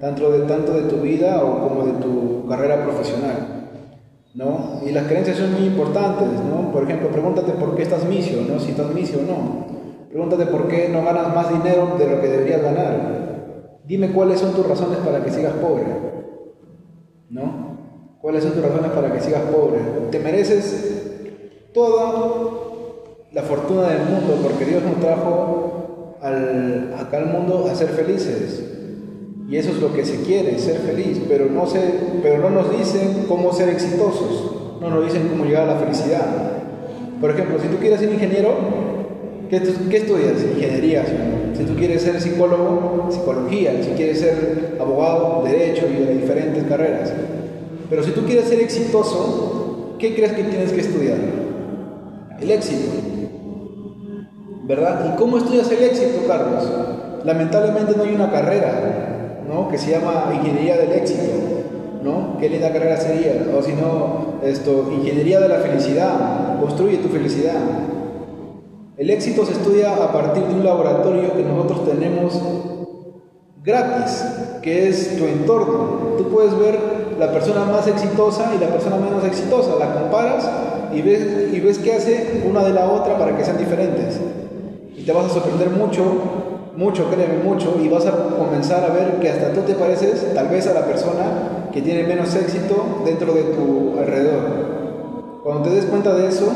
tanto 0.00 0.32
de, 0.32 0.40
tanto 0.48 0.72
de 0.72 0.82
tu 0.88 0.96
vida 0.96 1.44
o 1.44 1.68
como 1.68 1.86
de 1.86 1.92
tu 2.02 2.48
carrera 2.48 2.82
profesional? 2.82 3.58
¿no? 4.34 4.80
Y 4.84 4.90
las 4.90 5.06
creencias 5.06 5.36
son 5.36 5.52
muy 5.52 5.66
importantes, 5.66 6.28
¿no? 6.50 6.72
Por 6.72 6.82
ejemplo, 6.82 7.10
pregúntate 7.10 7.52
por 7.52 7.76
qué 7.76 7.82
estás 7.82 8.04
misio, 8.04 8.42
¿no? 8.42 8.58
Si 8.58 8.70
estás 8.70 8.92
misio 8.92 9.20
o 9.20 9.22
no. 9.22 9.77
Pregúntate 10.08 10.46
por 10.46 10.68
qué 10.68 10.88
no 10.88 11.04
ganas 11.04 11.34
más 11.34 11.52
dinero 11.52 11.96
de 11.98 12.06
lo 12.08 12.20
que 12.20 12.28
deberías 12.28 12.62
ganar. 12.62 13.80
Dime 13.84 14.10
cuáles 14.12 14.40
son 14.40 14.54
tus 14.54 14.66
razones 14.66 14.98
para 14.98 15.22
que 15.22 15.30
sigas 15.30 15.52
pobre, 15.54 15.84
¿no? 17.30 17.78
¿Cuáles 18.20 18.42
son 18.42 18.52
tus 18.52 18.62
razones 18.62 18.90
para 18.90 19.12
que 19.12 19.20
sigas 19.20 19.42
pobre? 19.42 19.80
Te 20.10 20.18
mereces 20.18 21.70
toda 21.72 22.50
la 23.32 23.42
fortuna 23.42 23.88
del 23.88 24.02
mundo 24.02 24.38
porque 24.42 24.64
Dios 24.64 24.82
nos 24.82 25.00
trajo 25.00 26.16
al, 26.20 26.94
acá 26.98 27.18
al 27.18 27.26
mundo 27.26 27.68
a 27.70 27.74
ser 27.74 27.88
felices. 27.88 28.64
Y 29.48 29.56
eso 29.56 29.70
es 29.70 29.80
lo 29.80 29.94
que 29.94 30.04
se 30.04 30.22
quiere, 30.22 30.58
ser 30.58 30.78
feliz, 30.78 31.22
pero 31.26 31.46
no, 31.46 31.66
se, 31.66 31.80
pero 32.22 32.38
no 32.38 32.50
nos 32.50 32.76
dicen 32.76 33.24
cómo 33.28 33.52
ser 33.52 33.70
exitosos, 33.70 34.78
no 34.80 34.90
nos 34.90 35.04
dicen 35.04 35.28
cómo 35.28 35.44
llegar 35.44 35.62
a 35.62 35.74
la 35.74 35.80
felicidad. 35.80 36.26
Por 37.18 37.30
ejemplo, 37.30 37.58
si 37.58 37.68
tú 37.68 37.76
quieres 37.78 38.00
ser 38.00 38.12
ingeniero, 38.12 38.50
¿qué, 39.48 39.96
estudias? 39.96 40.42
Ingeniería. 40.54 41.04
Si 41.56 41.64
tú 41.64 41.74
quieres 41.74 42.02
ser 42.02 42.20
psicólogo, 42.20 43.08
psicología. 43.10 43.82
Si 43.82 43.90
quieres 43.90 44.20
ser 44.20 44.76
abogado, 44.80 45.42
derecho 45.44 45.86
y 45.88 46.18
diferentes 46.18 46.64
carreras. 46.64 47.12
Pero 47.88 48.02
si 48.02 48.10
tú 48.10 48.24
quieres 48.26 48.44
ser 48.44 48.60
exitoso, 48.60 49.96
¿qué 49.98 50.14
crees 50.14 50.32
que 50.32 50.44
tienes 50.44 50.72
que 50.72 50.80
estudiar? 50.80 51.18
El 52.40 52.50
éxito. 52.50 52.90
¿Verdad? 54.64 55.12
¿Y 55.14 55.18
cómo 55.18 55.38
estudias 55.38 55.70
el 55.72 55.82
éxito, 55.82 56.26
Carlos? 56.28 56.68
Lamentablemente 57.24 57.94
no 57.96 58.02
hay 58.02 58.14
una 58.14 58.30
carrera, 58.30 59.42
¿no? 59.48 59.68
Que 59.68 59.78
se 59.78 59.90
llama 59.90 60.30
ingeniería 60.34 60.76
del 60.76 60.92
éxito, 60.92 61.32
¿no? 62.04 62.36
Qué 62.38 62.50
linda 62.50 62.70
carrera 62.70 62.98
sería. 62.98 63.46
O 63.56 63.62
si 63.62 63.72
no, 63.72 64.34
esto, 64.44 64.92
ingeniería 64.94 65.40
de 65.40 65.48
la 65.48 65.56
felicidad. 65.56 66.60
Construye 66.60 66.98
tu 66.98 67.08
felicidad. 67.08 67.56
El 68.98 69.10
éxito 69.10 69.46
se 69.46 69.52
estudia 69.52 69.94
a 69.94 70.10
partir 70.10 70.42
de 70.42 70.54
un 70.54 70.64
laboratorio 70.64 71.32
que 71.32 71.44
nosotros 71.44 71.88
tenemos 71.88 72.36
gratis, 73.62 74.24
que 74.60 74.88
es 74.88 75.16
tu 75.16 75.24
entorno. 75.24 76.16
Tú 76.18 76.24
puedes 76.24 76.58
ver 76.58 76.76
la 77.16 77.30
persona 77.30 77.64
más 77.64 77.86
exitosa 77.86 78.50
y 78.56 78.58
la 78.58 78.66
persona 78.66 78.96
menos 78.96 79.22
exitosa, 79.22 79.76
la 79.78 79.94
comparas 79.94 80.50
y 80.92 81.02
ves, 81.02 81.52
y 81.52 81.60
ves 81.60 81.78
qué 81.78 81.94
hace 81.94 82.42
una 82.50 82.64
de 82.64 82.72
la 82.72 82.90
otra 82.90 83.16
para 83.16 83.36
que 83.36 83.44
sean 83.44 83.58
diferentes. 83.58 84.18
Y 84.96 85.04
te 85.04 85.12
vas 85.12 85.26
a 85.26 85.28
sorprender 85.28 85.70
mucho, 85.70 86.02
mucho, 86.74 87.08
créeme, 87.08 87.44
mucho, 87.44 87.76
y 87.80 87.86
vas 87.88 88.04
a 88.04 88.10
comenzar 88.36 88.82
a 88.82 88.92
ver 88.92 89.20
que 89.20 89.30
hasta 89.30 89.52
tú 89.52 89.60
te 89.60 89.74
pareces 89.74 90.34
tal 90.34 90.48
vez 90.48 90.66
a 90.66 90.74
la 90.74 90.84
persona 90.84 91.68
que 91.72 91.82
tiene 91.82 92.02
menos 92.02 92.34
éxito 92.34 93.02
dentro 93.04 93.32
de 93.32 93.42
tu 93.44 93.96
alrededor. 93.96 95.38
Cuando 95.44 95.68
te 95.68 95.76
des 95.76 95.84
cuenta 95.84 96.14
de 96.14 96.26
eso, 96.26 96.46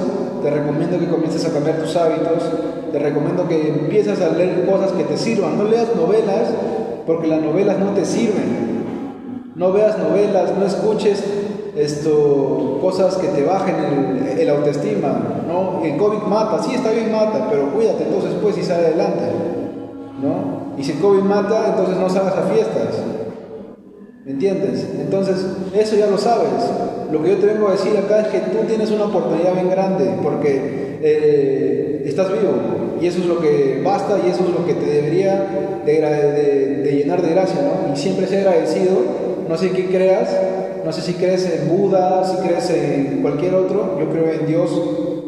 te 0.42 0.50
recomiendo 0.50 0.98
que 0.98 1.08
comiences 1.08 1.44
a 1.46 1.52
cambiar 1.52 1.78
tus 1.78 1.96
hábitos, 1.96 2.42
te 2.90 2.98
recomiendo 2.98 3.48
que 3.48 3.68
empieces 3.68 4.20
a 4.20 4.28
leer 4.28 4.66
cosas 4.66 4.92
que 4.92 5.04
te 5.04 5.16
sirvan, 5.16 5.56
no 5.56 5.64
leas 5.64 5.94
novelas 5.96 6.48
porque 7.06 7.26
las 7.26 7.40
novelas 7.40 7.78
no 7.78 7.90
te 7.90 8.04
sirven. 8.04 8.72
No 9.54 9.72
veas 9.72 9.98
novelas, 9.98 10.52
no 10.58 10.64
escuches 10.64 11.22
esto, 11.76 12.78
cosas 12.80 13.16
que 13.16 13.28
te 13.28 13.44
bajen 13.44 14.36
el, 14.38 14.48
autoestima, 14.48 15.20
¿no? 15.46 15.84
El 15.84 15.96
COVID 15.96 16.22
mata, 16.22 16.62
sí 16.62 16.74
está 16.74 16.90
bien 16.90 17.12
mata, 17.12 17.48
pero 17.50 17.70
cuídate 17.70 18.04
entonces 18.04 18.32
pues 18.42 18.56
y 18.58 18.62
sale 18.62 18.86
adelante, 18.86 19.22
¿no? 20.22 20.72
Y 20.78 20.84
si 20.84 20.92
el 20.92 20.98
COVID 20.98 21.22
mata, 21.22 21.68
entonces 21.68 21.96
no 21.98 22.08
salgas 22.08 22.36
a 22.36 22.42
fiestas, 22.42 23.02
¿me 24.24 24.32
entiendes? 24.32 24.86
Entonces, 25.00 25.36
eso 25.74 25.96
ya 25.96 26.06
lo 26.06 26.18
sabes. 26.18 26.48
Lo 27.10 27.22
que 27.22 27.30
yo 27.30 27.36
te 27.38 27.46
vengo 27.46 27.68
a 27.68 27.72
decir 27.72 27.96
acá 27.96 28.22
es 28.22 28.28
que 28.28 28.38
tú 28.38 28.58
tienes 28.66 28.90
una 28.90 29.04
oportunidad 29.04 29.54
bien 29.54 29.68
grande, 29.68 30.14
porque 30.22 30.98
eh, 31.02 32.02
estás 32.06 32.30
vivo, 32.30 32.52
y 33.00 33.06
eso 33.06 33.18
es 33.18 33.26
lo 33.26 33.40
que 33.40 33.82
basta 33.84 34.18
y 34.24 34.30
eso 34.30 34.44
es 34.44 34.50
lo 34.50 34.64
que 34.64 34.74
te 34.74 34.86
debería 34.86 35.82
de, 35.84 36.92
llenar 36.96 37.20
de 37.20 37.30
gracia, 37.30 37.60
¿no? 37.62 37.92
Y 37.92 37.96
siempre 37.96 38.26
ser 38.26 38.46
agradecido, 38.46 38.92
no 39.48 39.56
sé 39.58 39.70
qué 39.70 39.86
creas, 39.86 40.28
no 40.84 40.92
sé 40.92 41.00
si 41.02 41.14
crees 41.14 41.46
en 41.46 41.68
Buda, 41.68 42.24
si 42.24 42.36
crees 42.46 42.70
en 42.70 43.22
cualquier 43.22 43.54
otro, 43.54 43.98
yo 43.98 44.08
creo 44.08 44.32
en 44.32 44.46
Dios, 44.46 44.70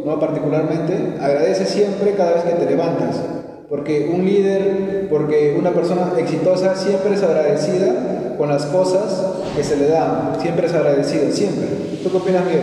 no 0.05 0.21
particularmente, 0.21 0.95
agradece 1.21 1.67
siempre 1.67 2.13
cada 2.13 2.35
vez 2.35 2.45
que 2.45 2.53
te 2.53 2.71
levantas, 2.71 3.21
porque 3.69 4.11
un 4.15 4.25
líder, 4.25 5.09
porque 5.11 5.57
una 5.59 5.73
persona 5.73 6.13
exitosa 6.17 6.77
siempre 6.77 7.15
es 7.15 7.23
agradecida 7.23 8.24
con 8.37 8.49
las 8.49 8.67
cosas 8.67 9.43
que 9.57 9.63
se 9.63 9.77
le 9.77 9.89
dan, 9.89 10.41
siempre 10.41 10.67
es 10.67 10.75
agradecida, 10.75 11.31
siempre. 11.31 11.67
¿Tú 12.03 12.11
qué 12.11 12.17
opinas, 12.17 12.45
Miguel? 12.45 12.63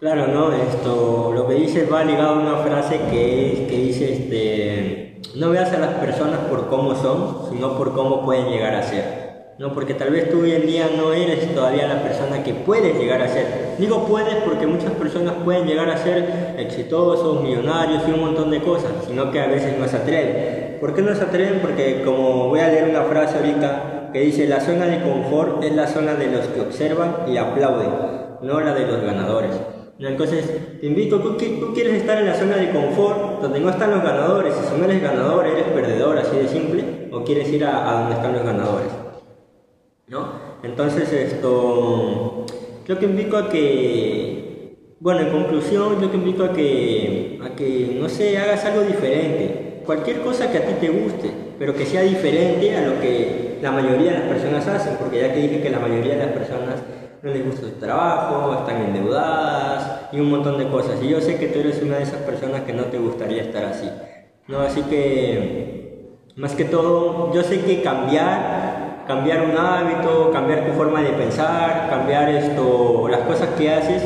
Claro, 0.00 0.28
no, 0.28 0.52
esto, 0.52 1.32
lo 1.34 1.46
que 1.46 1.54
dice 1.54 1.86
va 1.86 2.04
ligado 2.04 2.30
a 2.30 2.40
una 2.40 2.56
frase 2.58 3.00
que, 3.10 3.66
que 3.68 3.76
dice, 3.76 4.12
este, 4.14 5.20
no 5.36 5.50
veas 5.50 5.72
a 5.72 5.78
las 5.78 5.94
personas 5.94 6.40
por 6.48 6.68
cómo 6.68 6.94
son, 6.94 7.50
sino 7.50 7.76
por 7.76 7.92
cómo 7.92 8.24
pueden 8.24 8.46
llegar 8.50 8.74
a 8.74 8.82
ser. 8.82 9.20
No, 9.60 9.74
porque 9.74 9.92
tal 9.92 10.08
vez 10.08 10.30
tú 10.30 10.40
hoy 10.40 10.52
en 10.52 10.66
día 10.66 10.88
no 10.96 11.12
eres 11.12 11.54
todavía 11.54 11.86
la 11.86 12.02
persona 12.02 12.42
que 12.42 12.54
puedes 12.54 12.98
llegar 12.98 13.20
a 13.20 13.28
ser. 13.28 13.76
Digo 13.78 14.06
puedes 14.06 14.36
porque 14.36 14.66
muchas 14.66 14.92
personas 14.92 15.34
pueden 15.44 15.66
llegar 15.66 15.90
a 15.90 15.98
ser 15.98 16.54
exitosos, 16.56 17.42
millonarios 17.42 18.02
y 18.08 18.10
un 18.10 18.20
montón 18.20 18.50
de 18.50 18.62
cosas, 18.62 18.92
sino 19.06 19.30
que 19.30 19.38
a 19.38 19.48
veces 19.48 19.78
no 19.78 19.86
se 19.86 19.98
atreven. 19.98 20.78
¿Por 20.80 20.94
qué 20.94 21.02
no 21.02 21.14
se 21.14 21.24
atreven? 21.24 21.60
Porque 21.60 22.02
como 22.02 22.48
voy 22.48 22.60
a 22.60 22.68
leer 22.68 22.88
una 22.88 23.02
frase 23.02 23.36
ahorita 23.36 23.99
que 24.12 24.20
dice, 24.20 24.46
la 24.46 24.60
zona 24.60 24.86
de 24.86 25.02
confort 25.02 25.62
es 25.62 25.74
la 25.74 25.86
zona 25.86 26.14
de 26.14 26.30
los 26.30 26.46
que 26.46 26.60
observan 26.60 27.16
y 27.26 27.36
aplauden, 27.36 27.90
no 28.42 28.60
la 28.60 28.74
de 28.74 28.86
los 28.86 29.02
ganadores. 29.02 29.52
Entonces, 29.98 30.80
te 30.80 30.86
invito, 30.86 31.20
tú, 31.20 31.36
quieres 31.74 31.94
estar 31.94 32.18
en 32.18 32.26
la 32.26 32.34
zona 32.34 32.56
de 32.56 32.70
confort, 32.70 33.42
donde 33.42 33.60
no 33.60 33.70
están 33.70 33.90
los 33.90 34.02
ganadores, 34.02 34.54
si 34.54 34.78
no 34.78 34.84
eres 34.84 35.02
ganador, 35.02 35.46
eres 35.46 35.64
perdedor, 35.64 36.18
así 36.18 36.36
de 36.36 36.48
simple, 36.48 37.08
o 37.12 37.22
quieres 37.22 37.48
ir 37.52 37.64
a, 37.64 37.90
a 37.90 38.00
donde 38.00 38.16
están 38.16 38.32
los 38.32 38.44
ganadores. 38.44 38.90
¿no? 40.10 40.32
Entonces 40.62 41.10
esto, 41.12 42.44
yo 42.86 42.98
que 42.98 43.04
invito 43.04 43.38
a 43.38 43.48
que, 43.48 44.76
bueno, 44.98 45.20
en 45.20 45.30
conclusión, 45.30 46.00
yo 46.00 46.10
que 46.10 46.16
invito 46.16 46.44
a 46.44 46.52
que, 46.52 47.38
a 47.42 47.54
que, 47.54 47.96
no 47.98 48.08
sé, 48.08 48.36
hagas 48.36 48.64
algo 48.64 48.82
diferente, 48.82 49.69
cualquier 49.84 50.20
cosa 50.20 50.50
que 50.50 50.58
a 50.58 50.66
ti 50.66 50.74
te 50.80 50.88
guste, 50.88 51.30
pero 51.58 51.74
que 51.74 51.86
sea 51.86 52.02
diferente 52.02 52.76
a 52.76 52.82
lo 52.82 53.00
que 53.00 53.58
la 53.62 53.70
mayoría 53.70 54.12
de 54.12 54.18
las 54.18 54.28
personas 54.28 54.66
hacen, 54.66 54.96
porque 54.98 55.20
ya 55.20 55.32
que 55.32 55.40
dije 55.40 55.60
que 55.60 55.70
la 55.70 55.78
mayoría 55.78 56.16
de 56.16 56.26
las 56.26 56.32
personas 56.32 56.76
no 57.22 57.30
les 57.30 57.44
gusta 57.44 57.62
su 57.62 57.72
trabajo, 57.72 58.60
están 58.60 58.82
endeudadas 58.82 60.08
y 60.12 60.20
un 60.20 60.30
montón 60.30 60.58
de 60.58 60.68
cosas, 60.68 61.02
y 61.02 61.08
yo 61.08 61.20
sé 61.20 61.36
que 61.36 61.48
tú 61.48 61.60
eres 61.60 61.82
una 61.82 61.96
de 61.96 62.04
esas 62.04 62.20
personas 62.22 62.62
que 62.62 62.72
no 62.72 62.84
te 62.84 62.98
gustaría 62.98 63.42
estar 63.42 63.64
así, 63.64 63.90
¿no? 64.48 64.60
Así 64.60 64.82
que, 64.82 66.16
más 66.36 66.54
que 66.54 66.64
todo, 66.64 67.32
yo 67.34 67.42
sé 67.42 67.60
que 67.60 67.82
cambiar 67.82 68.80
cambiar 69.10 69.42
un 69.42 69.58
hábito, 69.58 70.30
cambiar 70.32 70.66
tu 70.66 70.72
forma 70.72 71.02
de 71.02 71.10
pensar, 71.10 71.88
cambiar 71.90 72.28
esto, 72.28 73.08
las 73.08 73.22
cosas 73.22 73.48
que 73.58 73.68
haces. 73.68 74.04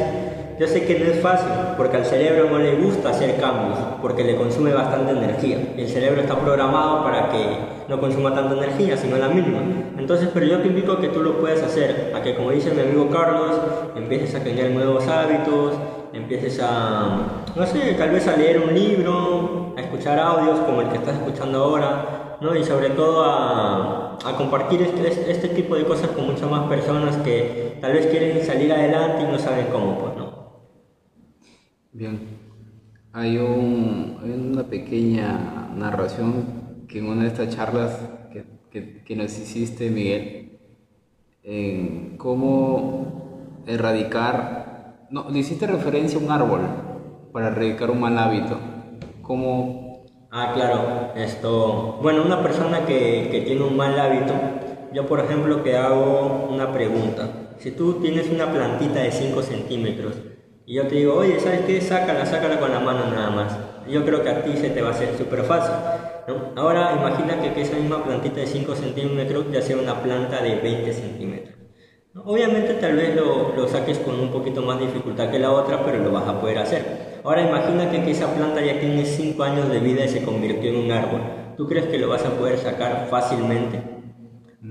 Yo 0.59 0.69
sé 0.69 0.85
que 0.85 0.99
no 1.01 1.07
es 1.07 1.21
fácil, 1.21 1.51
porque 1.77 1.97
al 1.97 2.05
cerebro 2.05 2.49
no 2.49 2.59
le 2.59 2.77
gusta 2.77 3.11
hacer 3.11 3.37
cambios, 3.41 3.79
porque 4.01 4.23
le 4.23 4.37
consume 4.37 4.73
bastante 4.73 5.13
energía. 5.13 5.59
El 5.77 5.89
cerebro 5.89 6.21
está 6.21 6.39
programado 6.39 7.03
para 7.03 7.29
que 7.29 7.59
no 7.89 8.01
consuma 8.01 8.33
tanta 8.35 8.55
energía, 8.55 8.97
sino 8.97 9.17
la 9.17 9.29
mínima. 9.29 9.61
Entonces, 9.99 10.29
pero 10.33 10.47
yo 10.47 10.61
te 10.61 10.69
invito 10.69 10.93
a 10.93 11.01
que 11.01 11.09
tú 11.09 11.23
lo 11.23 11.39
puedas 11.39 11.63
hacer, 11.63 12.13
a 12.15 12.23
que 12.23 12.37
como 12.37 12.53
dice 12.53 12.71
mi 12.73 12.83
amigo 12.83 13.09
Carlos, 13.11 13.51
empieces 13.97 14.35
a 14.35 14.41
crear 14.41 14.71
nuevos 14.71 15.09
hábitos, 15.09 15.75
empieces 16.13 16.61
a, 16.63 17.45
no 17.55 17.67
sé, 17.67 17.95
tal 17.99 18.11
vez 18.11 18.27
a 18.29 18.37
leer 18.37 18.61
un 18.61 18.75
libro, 18.75 19.75
a 19.77 19.81
escuchar 19.81 20.19
audios 20.19 20.61
como 20.61 20.83
el 20.83 20.89
que 20.89 20.99
estás 20.99 21.17
escuchando 21.17 21.65
ahora, 21.65 22.37
¿no? 22.41 22.55
y 22.55 22.65
sobre 22.65 22.91
todo 22.91 23.25
a, 23.25 24.19
compartir 24.39 24.81
este, 24.83 25.31
este, 25.31 25.49
tipo 25.49 25.77
de 25.77 25.85
cosas 25.85 26.09
con 26.11 26.27
muchas 26.27 26.51
más 26.51 26.69
personas 26.69 27.17
que 27.19 27.77
tal 27.81 27.93
vez 27.93 28.07
quieren 28.07 28.43
salir 28.45 28.73
adelante 28.73 29.23
y 29.23 29.27
no 29.27 29.39
saben 29.39 29.67
cómo, 29.71 29.99
pues, 29.99 30.17
¿no? 30.17 30.24
Bien, 31.97 32.19
hay, 33.13 33.39
un, 33.39 34.19
una 34.51 34.65
pequeña 34.65 35.71
narración 35.77 36.87
que 36.89 36.99
en 36.99 37.07
una 37.07 37.23
de 37.23 37.29
estas 37.29 37.55
charlas 37.55 38.01
que, 38.73 39.01
que, 39.05 39.15
nos 39.15 39.39
hiciste, 39.39 39.91
Miguel, 39.91 40.59
cómo 42.19 43.63
erradicar, 43.69 45.07
no, 45.11 45.31
le 45.31 45.39
hiciste 45.39 45.69
referencia 45.69 46.19
a 46.19 46.23
un 46.23 46.33
árbol 46.33 46.63
para 47.33 47.47
erradicar 47.47 47.93
un 47.93 48.01
mal 48.01 48.19
hábito, 48.19 48.59
cómo 49.23 50.03
Ah, 50.33 50.51
claro. 50.53 51.13
Esto, 51.15 52.01
bueno, 52.03 52.25
una 52.25 52.43
persona 52.43 52.85
que, 52.87 53.29
que, 53.31 53.43
tiene 53.43 53.63
un 53.63 53.77
mal 53.77 53.97
hábito, 54.01 54.35
yo 54.93 55.07
por 55.07 55.21
ejemplo 55.21 55.63
que 55.63 55.77
hago 55.77 56.49
una 56.51 56.73
pregunta. 56.73 57.55
Si 57.59 57.71
tú 57.71 58.01
tienes 58.01 58.29
una 58.31 58.51
plantita 58.51 58.99
de 58.99 59.13
5 59.13 59.43
centímetros 59.43 60.34
y 60.67 60.75
yo 60.75 60.87
te 60.87 60.95
digo, 60.95 61.15
oye, 61.15 61.39
¿sabes 61.41 61.61
qué? 61.67 61.81
Sácala, 61.81 62.25
sácala 62.25 62.59
con 62.59 62.73
la 62.73 62.81
mano 62.81 63.11
nada 63.11 63.31
más. 63.31 63.57
Yo 63.87 64.05
creo 64.05 64.23
que 64.23 64.31
a 64.31 64.43
ti 64.43 64.57
se 64.57 64.71
te 64.71 64.81
va 64.81 64.89
a 64.89 64.93
hacer 64.93 65.15
súper 65.17 65.43
fácil. 65.43 65.75
¿no? 66.27 66.53
Ahora 66.57 66.95
imagina 66.99 67.41
que, 67.41 67.53
que 67.53 67.63
esa 67.63 67.77
misma 67.77 68.03
plantita 68.03 68.41
de 68.41 68.47
5 68.47 68.75
centímetros 68.75 69.45
ya 69.53 69.61
sea 69.61 69.77
una 69.77 70.03
planta 70.03 70.43
de 70.43 70.57
20 70.57 70.93
centímetros. 70.93 71.55
Obviamente 72.25 72.75
tal 72.75 72.97
vez 72.97 73.15
lo, 73.15 73.55
lo, 73.55 73.69
saques 73.69 73.99
con 73.99 74.19
un 74.19 74.31
poquito 74.31 74.63
más 74.63 74.79
dificultad 74.79 75.31
que 75.31 75.39
la 75.39 75.51
otra, 75.53 75.85
pero 75.85 75.99
lo 75.99 76.13
vas 76.13 76.29
a 76.29 76.41
poder 76.41 76.59
hacer. 76.59 77.21
Ahora 77.25 77.43
imagina 77.43 77.91
que 77.91 78.11
esa 78.11 78.33
planta 78.35 78.65
ya 78.65 78.81
tiene 78.81 79.05
5 79.05 79.43
años 79.43 79.69
de 79.69 79.81
vida 79.81 80.05
y 80.05 80.09
se 80.09 80.25
convirtió 80.25 80.71
en 80.71 80.77
un 80.77 80.93
árbol. 80.93 81.21
¿Tú 81.57 81.69
crees 81.69 81.87
que 81.87 81.99
lo 81.99 82.09
vas 82.09 82.25
a 82.25 82.31
poder 82.31 82.57
sacar 82.59 83.09
fácilmente? 83.11 83.83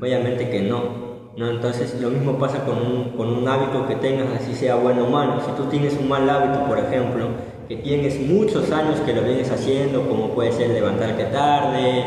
Obviamente 0.02 0.50
que 0.50 0.62
no. 0.62 1.13
¿No? 1.36 1.50
Entonces 1.50 2.00
lo 2.02 2.10
mismo 2.10 2.38
pasa 2.38 2.60
con 2.66 2.78
un, 2.78 3.10
con 3.18 3.30
un 3.30 3.48
hábito 3.48 3.88
que 3.88 3.96
tengas, 3.96 4.28
así 4.40 4.54
sea 4.54 4.76
bueno 4.76 5.06
o 5.06 5.10
malo. 5.10 5.42
Si 5.46 5.52
tú 5.52 5.70
tienes 5.70 5.98
un 5.98 6.08
mal 6.08 6.30
hábito, 6.30 6.66
por 6.66 6.80
ejemplo, 6.80 7.28
que 7.68 7.78
tienes 7.78 8.20
muchos 8.20 8.72
años 8.72 9.00
que 9.06 9.14
lo 9.14 9.22
vienes 9.22 9.52
haciendo, 9.52 10.08
como 10.08 10.30
puede 10.30 10.52
ser 10.52 10.70
levantarte 10.70 11.26
tarde, 11.26 12.04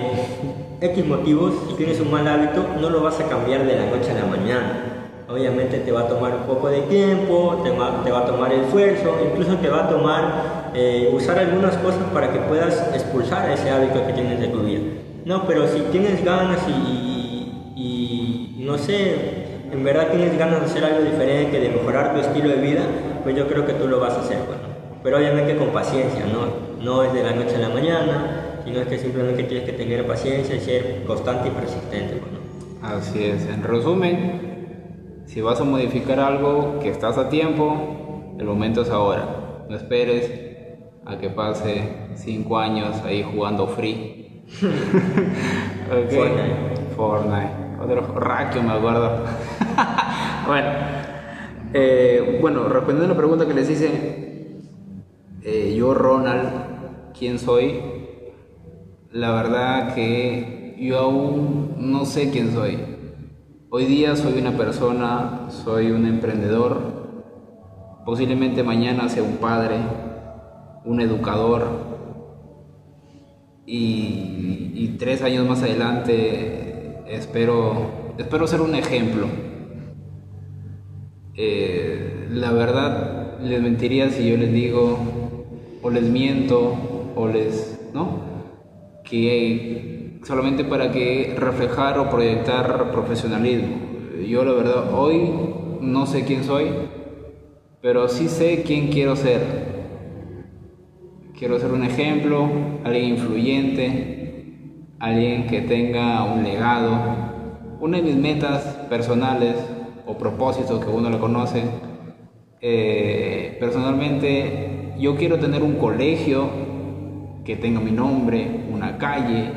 X 0.81 1.07
motivos, 1.07 1.55
si 1.69 1.75
tienes 1.75 2.01
un 2.01 2.11
mal 2.11 2.29
hábito, 2.29 2.65
no 2.81 2.91
lo 2.91 3.03
vas 3.03 3.19
a 3.21 3.29
cambiar 3.29 3.65
de 3.67 3.77
la 3.77 3.87
noche 3.87 4.11
a 4.11 4.15
la 4.15 4.27
mañana. 4.27 4.83
Obviamente 5.29 5.79
te 5.79 5.91
va 5.91 6.03
a 6.03 6.09
tomar 6.09 6.35
un 6.35 6.43
poco 6.43 6.69
de 6.69 6.83
tiempo, 6.83 7.61
te 7.65 7.71
va, 7.71 8.05
te 8.05 8.13
va 8.13 8.21
a 8.21 8.27
tomar 8.27 8.53
esfuerzo, 8.53 9.17
incluso 9.25 9.57
te 9.57 9.69
va 9.69 9.87
a 9.87 9.89
tomar 9.89 10.71
eh, 10.75 11.11
usar 11.13 11.39
algunas 11.39 11.77
cosas 11.79 12.03
para 12.15 12.33
que 12.33 12.39
puedas 12.41 12.95
expulsar 12.95 13.51
ese 13.51 13.71
hábito 13.71 14.07
que 14.07 14.13
tienes 14.13 14.39
de 14.39 14.49
tu 14.49 14.61
vida. 14.61 14.83
No, 15.25 15.45
pero 15.47 15.67
si 15.67 15.81
tienes 15.91 16.25
ganas 16.25 16.61
y, 16.69 16.71
y 16.71 17.06
no 18.67 18.77
sé, 18.77 19.15
en 19.73 19.85
verdad 19.85 20.09
tienes 20.11 20.37
ganas 20.37 20.61
de 20.61 20.67
hacer 20.67 20.85
algo 20.85 21.09
diferente, 21.09 21.61
de 21.61 21.69
mejorar 21.69 22.15
tu 22.15 22.21
estilo 22.21 22.49
de 22.49 22.57
vida, 22.57 22.83
pues 23.23 23.37
yo 23.37 23.47
creo 23.47 23.65
que 23.65 23.75
tú 23.75 23.87
lo 23.87 24.01
vas 24.01 24.15
a 24.15 24.21
hacer, 24.21 24.39
bueno. 24.39 24.67
Pero 25.05 25.19
obviamente 25.19 25.57
con 25.57 25.69
paciencia, 25.69 26.25
¿no? 26.27 26.85
No 26.85 27.05
es 27.05 27.13
de 27.13 27.23
la 27.23 27.31
noche 27.31 27.55
a 27.55 27.59
la 27.61 27.69
mañana, 27.69 28.61
sino 28.65 28.81
es 28.81 28.89
que 28.89 28.99
simplemente 28.99 29.45
tienes 29.45 29.65
que 29.65 29.73
tener 29.73 30.05
paciencia 30.05 30.57
y 30.57 30.61
ser 30.61 31.05
constante 31.07 31.49
y 31.49 31.51
persistente. 31.53 32.21
Bueno. 32.21 32.97
Así 32.97 33.25
es, 33.25 33.47
en 33.47 33.63
resumen, 33.63 35.23
si 35.27 35.41
vas 35.41 35.61
a 35.61 35.65
modificar 35.65 36.19
algo 36.19 36.81
que 36.81 36.91
estás 36.91 37.19
a 37.19 37.29
tiempo, 37.29 38.35
el 38.37 38.47
momento 38.47 38.83
es 38.83 38.91
ahora. 38.91 39.65
No 39.69 39.77
esperes 39.77 40.29
a 41.05 41.19
que 41.19 41.31
pase 41.31 42.09
cinco 42.17 42.59
años 42.59 42.97
ahí 43.05 43.23
jugando 43.23 43.69
free. 43.69 44.43
okay. 45.89 46.19
Fortnite. 46.19 46.95
Fortnite. 46.97 47.66
Otro 47.87 48.63
me 48.65 48.73
acuerdo. 48.73 49.21
bueno, 50.49 50.69
eh, 51.73 52.41
respondiendo 52.69 53.05
a 53.05 53.09
la 53.09 53.17
pregunta 53.17 53.47
que 53.47 53.55
les 53.55 53.71
hice, 53.71 54.59
eh, 55.45 55.73
yo 55.79 55.95
Ronald, 55.95 57.13
¿quién 57.17 57.39
soy? 57.39 57.81
La 59.13 59.31
verdad 59.31 59.95
que 59.95 60.75
yo 60.81 60.99
aún 60.99 61.77
no 61.79 62.05
sé 62.07 62.31
quién 62.31 62.53
soy. 62.53 62.77
Hoy 63.71 63.85
día 63.85 64.17
soy 64.17 64.41
una 64.41 64.57
persona, 64.57 65.47
soy 65.51 65.93
un 65.93 66.07
emprendedor, 66.07 66.81
posiblemente 68.05 68.65
mañana 68.65 69.09
sea 69.09 69.23
un 69.23 69.37
padre, 69.37 69.77
un 70.85 71.01
educador 71.01 71.69
y 73.65 74.97
tres 74.99 75.23
años 75.23 75.47
más 75.47 75.63
adelante 75.63 76.66
espero, 77.09 78.15
espero 78.19 78.47
ser 78.47 78.61
un 78.61 78.75
ejemplo. 78.75 79.27
Eh, 81.35 82.27
la 82.31 82.53
verdad 82.53 83.39
les 83.41 83.61
mentiría 83.61 84.11
si 84.11 84.29
yo 84.29 84.37
les 84.37 84.53
digo 84.53 84.99
o 85.83 85.91
les 85.91 86.05
miento 86.05 86.75
o 87.15 87.29
les, 87.29 87.91
¿no? 87.93 88.21
Que 89.05 90.19
solamente 90.25 90.65
para 90.65 90.91
que 90.91 91.35
reflejar 91.39 91.99
o 91.99 92.11
proyectar 92.11 92.91
profesionalismo. 92.91 93.77
Yo 94.27 94.45
la 94.45 94.53
verdad 94.53 94.95
hoy 94.95 95.31
no 95.81 96.07
sé 96.07 96.25
quién 96.25 96.43
soy, 96.43 96.69
pero 97.81 98.09
sí 98.09 98.29
sé 98.29 98.63
quién 98.63 98.89
quiero 98.89 99.15
ser. 99.15 99.77
Quiero 101.39 101.59
ser 101.59 101.71
un 101.71 101.85
ejemplo, 101.85 102.49
alguien 102.83 103.11
influyente, 103.11 104.16
alguien 104.99 105.47
que 105.47 105.63
tenga 105.63 106.25
un 106.25 106.43
legado. 106.43 106.99
Una 107.81 107.99
de 107.99 108.03
mis 108.03 108.17
metas 108.17 108.63
personales 108.89 109.57
o 110.07 110.15
propósitos 110.15 110.85
que 110.85 110.91
uno 110.91 111.11
lo 111.11 111.21
conoce, 111.21 111.63
eh, 112.61 113.57
personalmente 113.61 114.95
yo 114.99 115.17
quiero 115.17 115.39
tener 115.39 115.63
un 115.63 115.75
colegio 115.75 116.49
que 117.45 117.57
tenga 117.57 117.81
mi 117.81 117.93
nombre, 117.93 118.65
una 118.73 118.97
calle, 118.99 119.53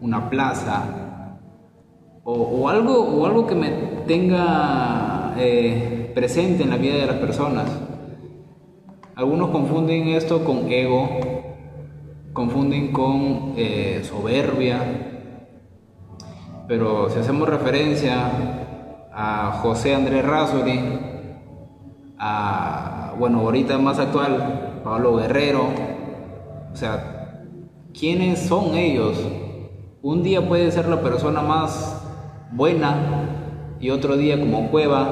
una 0.00 0.30
plaza, 0.30 1.38
o, 2.24 2.32
o 2.32 2.68
algo, 2.68 2.98
o 3.00 3.26
algo 3.26 3.46
que 3.46 3.54
me 3.54 3.70
tenga 4.06 5.34
eh, 5.38 6.10
presente 6.14 6.62
en 6.62 6.70
la 6.70 6.76
vida 6.76 6.94
de 6.94 7.06
las 7.06 7.16
personas. 7.16 7.66
Algunos 9.14 9.50
confunden 9.50 10.08
esto 10.08 10.44
con 10.44 10.70
ego, 10.70 11.08
confunden 12.38 12.92
con 12.92 13.54
eh, 13.56 14.00
soberbia, 14.04 14.78
pero 16.68 17.10
si 17.10 17.18
hacemos 17.18 17.48
referencia 17.48 18.30
a 19.12 19.58
José 19.60 19.96
Andrés 19.96 20.24
Razuri, 20.24 20.78
a, 22.16 23.12
bueno, 23.18 23.40
ahorita 23.40 23.76
más 23.78 23.98
actual, 23.98 24.80
Pablo 24.84 25.16
Guerrero, 25.16 25.64
o 26.72 26.76
sea, 26.76 27.42
¿quiénes 27.92 28.46
son 28.46 28.76
ellos? 28.76 29.18
Un 30.00 30.22
día 30.22 30.46
puede 30.46 30.70
ser 30.70 30.86
la 30.86 31.02
persona 31.02 31.42
más 31.42 32.06
buena 32.52 33.74
y 33.80 33.90
otro 33.90 34.16
día 34.16 34.38
como 34.38 34.70
cueva 34.70 35.10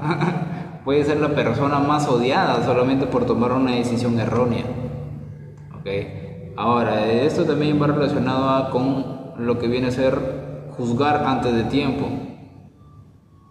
puede 0.86 1.04
ser 1.04 1.20
la 1.20 1.34
persona 1.34 1.80
más 1.80 2.08
odiada 2.08 2.64
solamente 2.64 3.04
por 3.04 3.26
tomar 3.26 3.52
una 3.52 3.72
decisión 3.72 4.18
errónea. 4.18 4.64
¿Okay? 5.78 6.21
Ahora, 6.56 7.06
esto 7.10 7.44
también 7.44 7.80
va 7.80 7.86
relacionado 7.86 8.70
con 8.70 9.22
lo 9.38 9.58
que 9.58 9.68
viene 9.68 9.88
a 9.88 9.90
ser 9.90 10.68
juzgar 10.76 11.24
antes 11.26 11.54
de 11.54 11.64
tiempo. 11.64 12.06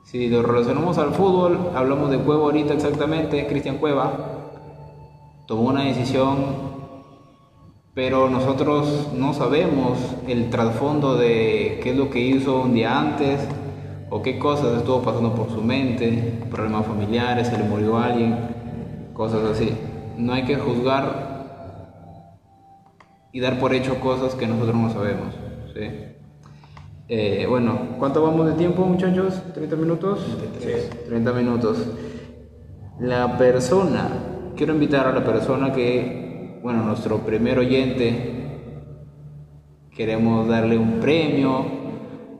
Si 0.04 0.30
lo 0.30 0.44
relacionamos 0.44 0.98
al 0.98 1.14
fútbol, 1.14 1.72
hablamos 1.74 2.12
de 2.12 2.20
Cueva 2.20 2.44
ahorita 2.44 2.74
exactamente, 2.74 3.48
Cristian 3.48 3.78
Cueva 3.78 4.12
tomó 5.48 5.70
una 5.70 5.84
decisión, 5.84 6.38
pero 7.94 8.30
nosotros 8.30 9.10
no 9.18 9.34
sabemos 9.34 9.98
el 10.28 10.50
trasfondo 10.50 11.16
de 11.16 11.80
qué 11.84 11.92
es 11.92 11.98
lo 11.98 12.10
que 12.10 12.20
hizo 12.20 12.62
un 12.62 12.74
día 12.74 13.00
antes 13.00 13.40
o 14.10 14.22
qué 14.22 14.38
cosas 14.38 14.78
estuvo 14.78 15.02
pasando 15.02 15.34
por 15.34 15.50
su 15.50 15.62
mente, 15.62 16.44
problemas 16.50 16.86
familiares, 16.86 17.48
se 17.48 17.58
le 17.58 17.64
murió 17.64 17.98
alguien, 17.98 18.38
cosas 19.14 19.44
así. 19.44 19.74
No 20.18 20.34
hay 20.34 20.44
que 20.44 20.58
juzgar 20.58 21.31
y 23.32 23.40
dar 23.40 23.60
por 23.60 23.74
hecho 23.74 24.00
cosas 24.00 24.36
que 24.36 24.48
nosotros 24.48 24.76
no 24.76 24.90
sabemos. 24.90 25.34
¿sí? 25.74 25.90
Eh, 27.08 27.46
bueno, 27.50 27.96
¿cuánto 28.00 28.24
vamos 28.24 28.48
de 28.48 28.54
tiempo 28.54 28.86
muchachos? 28.86 29.42
¿30 29.56 29.78
minutos? 29.78 30.20
Sí. 30.60 30.72
30 31.08 31.34
minutos. 31.34 31.88
La 33.00 33.38
persona, 33.38 34.08
quiero 34.56 34.74
invitar 34.74 35.08
a 35.08 35.12
la 35.12 35.24
persona 35.24 35.72
que, 35.72 36.60
bueno, 36.62 36.84
nuestro 36.84 37.20
primer 37.20 37.60
oyente, 37.60 38.38
queremos 39.96 40.48
darle 40.48 40.78
un 40.78 41.00
premio, 41.00 41.66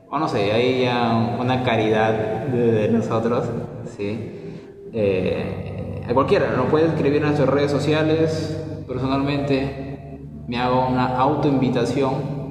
o 0.08 0.18
no 0.18 0.28
sé, 0.28 0.52
hay 0.52 0.82
ya 0.82 1.36
una 1.38 1.62
caridad 1.64 2.46
de, 2.46 2.72
de 2.72 2.88
nosotros, 2.88 3.44
¿sí? 3.96 4.32
Eh, 4.92 6.02
a 6.06 6.14
cualquiera, 6.14 6.52
nos 6.56 6.66
puede 6.66 6.86
escribir 6.86 7.18
en 7.18 7.28
nuestras 7.28 7.48
redes 7.48 7.70
sociales, 7.70 8.84
personalmente 8.86 9.81
me 10.52 10.58
hago 10.58 10.86
una 10.86 11.16
autoinvitación 11.16 12.42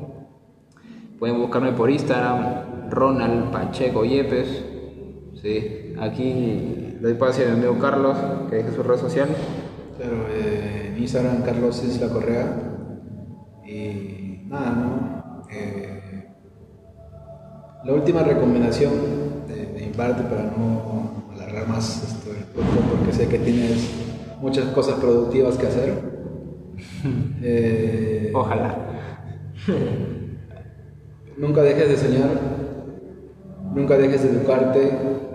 Pueden 1.19 1.37
buscarme 1.37 1.71
por 1.73 1.91
Instagram, 1.91 2.89
Ronald 2.89 3.51
Pacheco 3.51 4.03
Yepes. 4.03 4.63
¿sí? 5.39 5.93
Aquí 5.99 6.97
doy 6.99 7.13
pase 7.13 7.45
a 7.45 7.49
mi 7.49 7.59
amigo 7.59 7.77
Carlos, 7.77 8.17
que 8.49 8.55
deje 8.55 8.71
su 8.71 8.81
red 8.81 8.97
social. 8.97 9.29
Claro, 9.97 10.25
eh, 10.31 10.97
Instagram 10.97 11.43
Carlos 11.43 11.83
Isla 11.83 12.07
Correa. 12.07 12.47
Y 13.67 14.47
nada, 14.47 14.71
¿no? 14.71 15.43
Eh, 15.51 16.25
la 17.85 17.93
última 17.93 18.23
recomendación 18.23 18.93
de, 19.47 19.79
de, 19.79 19.85
mi 19.85 19.93
parte 19.93 20.23
para 20.23 20.45
no 20.45 21.31
alargar 21.35 21.67
más 21.67 22.01
esto 22.01 22.31
porque 22.89 23.13
sé 23.13 23.27
que 23.27 23.37
tienes 23.37 23.91
muchas 24.41 24.65
cosas 24.69 24.95
productivas 24.95 25.55
que 25.55 25.67
hacer. 25.67 26.10
Eh, 27.43 28.31
Ojalá. 28.33 28.77
Nunca 31.37 31.61
dejes 31.61 31.89
de 31.89 31.97
soñar, 31.97 32.29
nunca 33.73 33.97
dejes 33.97 34.23
de 34.23 34.29
educarte, 34.29 34.91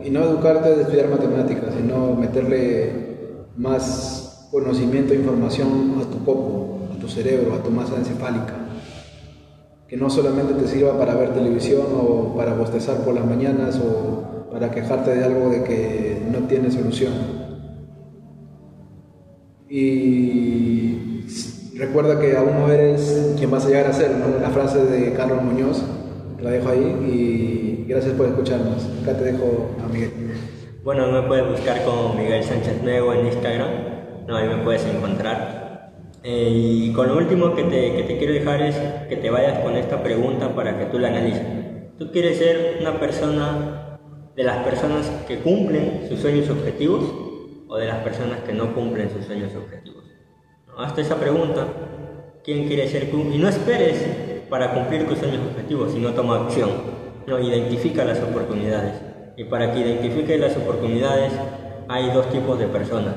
y 0.06 0.10
no 0.10 0.22
educarte 0.22 0.74
de 0.74 0.82
estudiar 0.82 1.08
matemáticas, 1.08 1.74
sino 1.76 2.14
meterle 2.14 3.46
más 3.56 4.48
conocimiento 4.52 5.12
e 5.12 5.16
información 5.16 5.96
a 6.00 6.08
tu 6.08 6.24
coco, 6.24 6.88
a 6.94 7.00
tu 7.00 7.08
cerebro, 7.08 7.54
a 7.54 7.62
tu 7.62 7.72
masa 7.72 7.96
encefálica. 7.96 8.54
Que 9.88 9.96
no 9.96 10.08
solamente 10.08 10.54
te 10.54 10.68
sirva 10.68 10.96
para 10.96 11.14
ver 11.14 11.34
televisión 11.34 11.86
o 11.92 12.36
para 12.36 12.54
bostezar 12.54 12.98
por 12.98 13.14
las 13.14 13.26
mañanas 13.26 13.80
o 13.80 14.48
para 14.52 14.70
quejarte 14.70 15.12
de 15.12 15.24
algo 15.24 15.50
de 15.50 15.64
que 15.64 16.22
no 16.30 16.46
tiene 16.46 16.70
solución. 16.70 17.12
Y 19.68 20.65
recuerda 21.78 22.20
que 22.20 22.36
aún 22.36 22.58
no 22.58 22.70
eres 22.70 23.34
quien 23.36 23.50
vas 23.50 23.66
a 23.66 23.68
llegar 23.68 23.86
a 23.86 23.92
ser, 23.92 24.10
¿no? 24.12 24.40
La 24.40 24.50
frase 24.50 24.84
de 24.84 25.12
Carlos 25.12 25.42
Muñoz, 25.42 25.82
la 26.40 26.50
dejo 26.50 26.68
ahí 26.68 27.84
y 27.84 27.84
gracias 27.88 28.14
por 28.14 28.26
escucharnos. 28.26 28.88
Acá 29.02 29.16
te 29.16 29.24
dejo 29.24 29.70
a 29.84 29.88
Miguel. 29.88 30.12
Bueno, 30.82 31.10
me 31.10 31.22
puedes 31.22 31.48
buscar 31.50 31.84
como 31.84 32.14
Miguel 32.14 32.44
Sánchez 32.44 32.82
Nuevo 32.82 33.12
en 33.12 33.26
Instagram, 33.26 33.68
no, 34.26 34.36
ahí 34.36 34.48
me 34.48 34.62
puedes 34.62 34.84
encontrar. 34.86 35.92
Eh, 36.22 36.50
y 36.50 36.92
con 36.92 37.08
lo 37.08 37.16
último 37.16 37.54
que 37.54 37.64
te, 37.64 37.94
que 37.94 38.02
te 38.02 38.18
quiero 38.18 38.32
dejar 38.32 38.62
es 38.62 38.76
que 39.08 39.16
te 39.16 39.30
vayas 39.30 39.60
con 39.60 39.76
esta 39.76 40.02
pregunta 40.02 40.54
para 40.54 40.78
que 40.78 40.86
tú 40.86 40.98
la 40.98 41.08
analices. 41.08 41.42
¿Tú 41.98 42.10
quieres 42.10 42.38
ser 42.38 42.78
una 42.80 42.98
persona 42.98 43.98
de 44.34 44.42
las 44.42 44.64
personas 44.64 45.08
que 45.28 45.38
cumplen 45.38 46.06
sus 46.08 46.20
sueños 46.20 46.50
objetivos 46.50 47.04
o 47.68 47.76
de 47.76 47.86
las 47.86 47.98
personas 47.98 48.40
que 48.40 48.52
no 48.52 48.74
cumplen 48.74 49.10
sus 49.10 49.24
sueños 49.24 49.52
objetivos? 49.54 50.05
Hazte 50.78 51.00
esa 51.00 51.16
pregunta, 51.16 51.68
¿quién 52.44 52.66
quiere 52.66 52.86
ser 52.86 53.10
tú? 53.10 53.30
Y 53.32 53.38
no 53.38 53.48
esperes 53.48 54.44
para 54.50 54.74
cumplir 54.74 55.08
tus 55.08 55.16
sueños 55.16 55.40
objetivos, 55.50 55.90
sino 55.90 56.10
toma 56.10 56.44
acción. 56.44 56.68
No, 57.26 57.40
identifica 57.40 58.04
las 58.04 58.20
oportunidades. 58.20 58.92
Y 59.38 59.44
para 59.44 59.72
que 59.72 59.80
identifique 59.80 60.36
las 60.36 60.54
oportunidades 60.54 61.32
hay 61.88 62.10
dos 62.10 62.28
tipos 62.28 62.58
de 62.58 62.66
personas, 62.66 63.14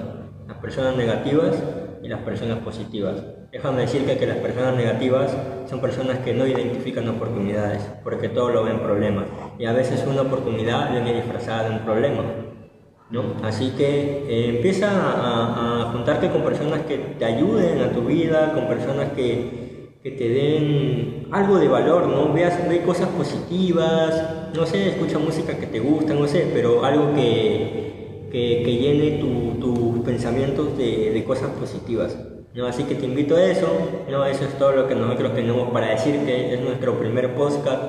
las 0.48 0.58
personas 0.60 0.96
negativas 0.96 1.62
y 2.02 2.08
las 2.08 2.22
personas 2.22 2.60
positivas. 2.60 3.26
Déjame 3.52 3.82
decirte 3.82 4.18
que 4.18 4.26
las 4.26 4.38
personas 4.38 4.78
negativas 4.78 5.36
son 5.70 5.82
personas 5.82 6.20
que 6.20 6.34
no 6.34 6.48
identifican 6.48 7.10
oportunidades, 7.10 7.82
porque 8.06 8.30
todo 8.30 8.52
lo 8.52 8.64
ven 8.64 8.80
problemas. 8.80 9.26
Y 9.58 9.66
a 9.66 9.74
veces 9.74 10.06
una 10.08 10.22
oportunidad 10.22 10.92
viene 10.94 11.14
disfrazada 11.14 11.68
de 11.68 11.76
un 11.76 11.80
problema. 11.80 12.24
¿No? 13.10 13.24
Así 13.44 13.72
que 13.72 14.26
eh, 14.30 14.50
empieza 14.50 14.90
a, 14.92 15.82
a, 15.82 15.92
juntarte 15.92 16.30
con 16.30 16.44
personas 16.44 16.82
que 16.82 16.98
te 17.18 17.26
ayuden 17.26 17.82
a 17.82 17.92
tu 17.92 18.02
vida, 18.02 18.54
con 18.54 18.68
personas 18.68 19.12
que, 19.14 19.90
que 20.04 20.12
te 20.12 20.30
den 20.30 21.28
algo 21.32 21.58
de 21.60 21.68
valor, 21.68 22.08
¿no? 22.08 22.34
Veas, 22.34 22.68
ve 22.70 22.82
cosas 22.84 23.10
positivas, 23.10 24.52
no 24.56 24.66
sé, 24.66 24.90
escucha 24.90 25.20
música 25.20 25.58
que 25.58 25.68
te 25.68 25.80
gusta, 25.80 26.14
no 26.14 26.28
sé, 26.28 26.50
pero 26.54 26.86
algo 26.86 27.14
que, 27.14 28.30
que, 28.32 28.78
llene 28.78 29.20
tus 29.20 29.60
tu 29.60 30.04
pensamientos 30.04 30.78
de, 30.78 31.12
de, 31.12 31.24
cosas 31.24 31.50
positivas. 31.52 32.18
¿no? 32.54 32.66
Así 32.66 32.84
que 32.84 32.96
te 32.96 33.06
invito 33.06 33.36
a 33.36 33.44
eso, 33.44 33.68
¿no? 34.10 34.26
eso 34.26 34.46
es 34.46 34.58
todo 34.58 34.72
lo 34.72 34.88
que 34.88 34.96
nosotros 34.96 35.36
tenemos 35.36 35.70
para 35.72 35.88
decir 35.88 36.26
que 36.26 36.54
es 36.54 36.62
nuestro 36.62 36.98
primer 36.98 37.36
podcast 37.36 37.84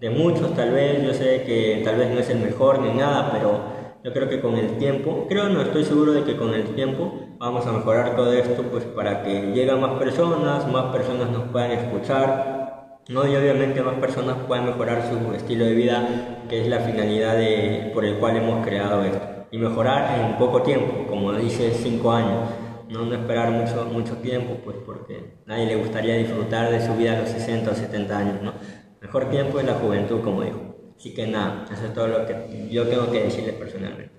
de 0.00 0.10
muchos 0.10 0.54
tal 0.54 0.70
vez, 0.70 1.02
yo 1.04 1.12
sé 1.12 1.42
que 1.44 1.82
tal 1.84 1.96
vez 1.96 2.10
no 2.10 2.20
es 2.20 2.30
el 2.30 2.38
mejor 2.38 2.80
ni 2.80 2.96
nada, 2.96 3.30
pero 3.32 3.77
yo 4.04 4.12
creo 4.12 4.28
que 4.28 4.40
con 4.40 4.56
el 4.56 4.78
tiempo, 4.78 5.26
creo, 5.28 5.48
no 5.48 5.60
estoy 5.60 5.84
seguro 5.84 6.12
de 6.12 6.24
que 6.24 6.36
con 6.36 6.54
el 6.54 6.74
tiempo 6.74 7.12
vamos 7.38 7.66
a 7.66 7.72
mejorar 7.72 8.14
todo 8.14 8.32
esto, 8.32 8.62
pues 8.62 8.84
para 8.84 9.22
que 9.22 9.52
lleguen 9.52 9.80
más 9.80 9.98
personas, 9.98 10.70
más 10.70 10.92
personas 10.92 11.30
nos 11.30 11.48
puedan 11.48 11.72
escuchar, 11.72 13.00
¿no? 13.08 13.26
y 13.26 13.34
obviamente 13.34 13.82
más 13.82 13.94
personas 13.94 14.36
puedan 14.46 14.66
mejorar 14.66 15.02
su 15.08 15.34
estilo 15.34 15.64
de 15.64 15.74
vida, 15.74 16.46
que 16.48 16.62
es 16.62 16.68
la 16.68 16.80
finalidad 16.80 17.36
de, 17.36 17.90
por 17.92 18.04
el 18.04 18.18
cual 18.18 18.36
hemos 18.36 18.64
creado 18.64 19.02
esto. 19.04 19.26
Y 19.50 19.58
mejorar 19.58 20.20
en 20.20 20.36
poco 20.36 20.62
tiempo, 20.62 21.06
como 21.08 21.32
dice, 21.32 21.72
cinco 21.72 22.12
años. 22.12 22.50
No, 22.90 23.04
no 23.04 23.14
esperar 23.14 23.50
mucho, 23.50 23.86
mucho 23.90 24.16
tiempo, 24.16 24.58
pues 24.64 24.76
porque 24.84 25.40
nadie 25.46 25.66
le 25.66 25.76
gustaría 25.76 26.16
disfrutar 26.16 26.70
de 26.70 26.86
su 26.86 26.94
vida 26.94 27.16
a 27.16 27.20
los 27.20 27.28
60 27.30 27.70
o 27.70 27.74
70 27.74 28.18
años, 28.18 28.42
¿no? 28.42 28.52
Mejor 29.00 29.30
tiempo 29.30 29.58
es 29.58 29.66
la 29.66 29.74
juventud, 29.74 30.20
como 30.22 30.42
dijo. 30.42 30.67
Así 30.98 31.14
que 31.14 31.28
nada, 31.28 31.64
eso 31.72 31.86
es 31.86 31.94
todo 31.94 32.08
lo 32.08 32.26
que 32.26 32.66
yo 32.72 32.88
tengo 32.88 33.08
que 33.12 33.22
decirles 33.22 33.54
personalmente. 33.54 34.10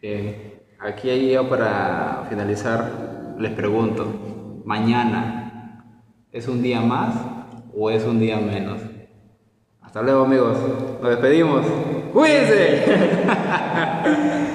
Bien, 0.00 0.54
aquí 0.78 1.28
ya 1.28 1.46
para 1.46 2.24
finalizar, 2.30 3.36
les 3.38 3.52
pregunto, 3.52 4.62
¿mañana 4.64 5.84
es 6.32 6.48
un 6.48 6.62
día 6.62 6.80
más 6.80 7.14
o 7.76 7.90
es 7.90 8.04
un 8.04 8.18
día 8.20 8.38
menos? 8.38 8.80
Hasta 9.82 10.00
luego 10.00 10.24
amigos, 10.24 10.56
nos 11.02 11.10
despedimos. 11.10 11.66
¡Cuídense! 12.14 12.84